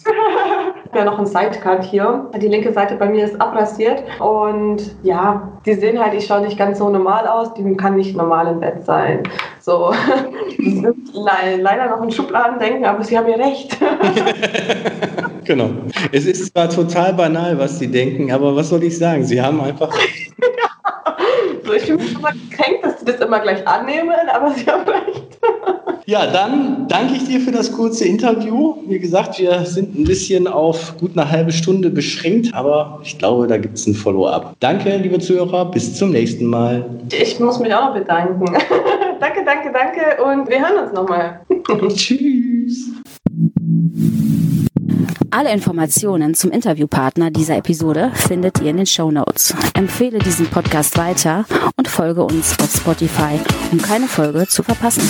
ja 0.95 1.05
noch 1.05 1.19
ein 1.19 1.25
Sidecut 1.25 1.83
hier. 1.83 2.29
Die 2.35 2.47
linke 2.47 2.71
Seite 2.73 2.95
bei 2.95 3.07
mir 3.07 3.25
ist 3.25 3.39
abrasiert 3.39 4.03
und 4.19 4.95
ja, 5.03 5.49
die 5.65 5.73
sehen 5.73 5.99
halt 5.99 6.13
ich 6.13 6.25
schaue 6.25 6.41
nicht 6.41 6.57
ganz 6.57 6.79
so 6.79 6.89
normal 6.89 7.27
aus. 7.27 7.53
Die 7.53 7.75
kann 7.75 7.95
nicht 7.95 8.15
normal 8.15 8.47
im 8.47 8.59
Bett 8.59 8.85
sein. 8.85 9.23
So, 9.59 9.93
le 10.57 11.57
leider 11.57 11.89
noch 11.89 12.03
in 12.03 12.11
Schubladen 12.11 12.59
denken, 12.59 12.85
aber 12.85 13.03
sie 13.03 13.17
haben 13.17 13.29
ja 13.29 13.35
recht. 13.35 13.77
genau. 15.45 15.69
Es 16.11 16.25
ist 16.25 16.51
zwar 16.51 16.69
total 16.69 17.13
banal, 17.13 17.57
was 17.57 17.79
sie 17.79 17.89
denken, 17.89 18.31
aber 18.31 18.55
was 18.55 18.69
soll 18.69 18.83
ich 18.83 18.97
sagen? 18.97 19.23
Sie 19.23 19.41
haben 19.41 19.61
einfach 19.61 19.93
recht. 19.93 20.33
so, 21.65 21.73
ich 21.73 21.83
fühle 21.83 21.97
mich 21.99 22.15
immer 22.15 22.31
gekränkt, 22.31 22.83
dass 22.83 22.99
sie 22.99 23.05
das 23.05 23.19
immer 23.19 23.39
gleich 23.39 23.67
annehmen, 23.67 24.15
aber 24.33 24.51
sie 24.51 24.65
haben 24.65 24.87
recht. 24.89 25.39
Ja, 26.11 26.27
dann 26.27 26.89
danke 26.89 27.13
ich 27.13 27.23
dir 27.23 27.39
für 27.39 27.53
das 27.53 27.71
kurze 27.71 28.03
Interview. 28.03 28.75
Wie 28.85 28.99
gesagt, 28.99 29.39
wir 29.39 29.63
sind 29.65 29.97
ein 29.97 30.03
bisschen 30.03 30.45
auf 30.45 30.97
gut 30.99 31.11
eine 31.17 31.31
halbe 31.31 31.53
Stunde 31.53 31.89
beschränkt, 31.89 32.53
aber 32.53 32.99
ich 33.01 33.17
glaube, 33.17 33.47
da 33.47 33.55
gibt 33.55 33.77
es 33.77 33.87
ein 33.87 33.93
Follow-up. 33.93 34.57
Danke, 34.59 34.97
liebe 34.97 35.19
Zuhörer, 35.19 35.71
bis 35.71 35.95
zum 35.95 36.11
nächsten 36.11 36.47
Mal. 36.47 36.83
Ich 37.17 37.39
muss 37.39 37.59
mich 37.59 37.73
auch 37.73 37.85
noch 37.85 37.93
bedanken. 37.93 38.43
danke, 39.21 39.45
danke, 39.45 39.71
danke 39.71 40.21
und 40.21 40.49
wir 40.49 40.59
hören 40.59 40.83
uns 40.83 40.93
nochmal. 40.93 41.39
Tschüss. 41.95 42.89
Alle 45.29 45.53
Informationen 45.53 46.33
zum 46.33 46.51
Interviewpartner 46.51 47.31
dieser 47.31 47.55
Episode 47.55 48.11
findet 48.15 48.59
ihr 48.59 48.71
in 48.71 48.75
den 48.75 48.85
Show 48.85 49.11
Notes. 49.11 49.55
Empfehle 49.75 50.19
diesen 50.19 50.47
Podcast 50.47 50.97
weiter 50.97 51.45
und 51.77 51.87
folge 51.87 52.21
uns 52.21 52.59
auf 52.59 52.69
Spotify, 52.69 53.39
um 53.71 53.81
keine 53.81 54.07
Folge 54.07 54.45
zu 54.47 54.61
verpassen. 54.61 55.09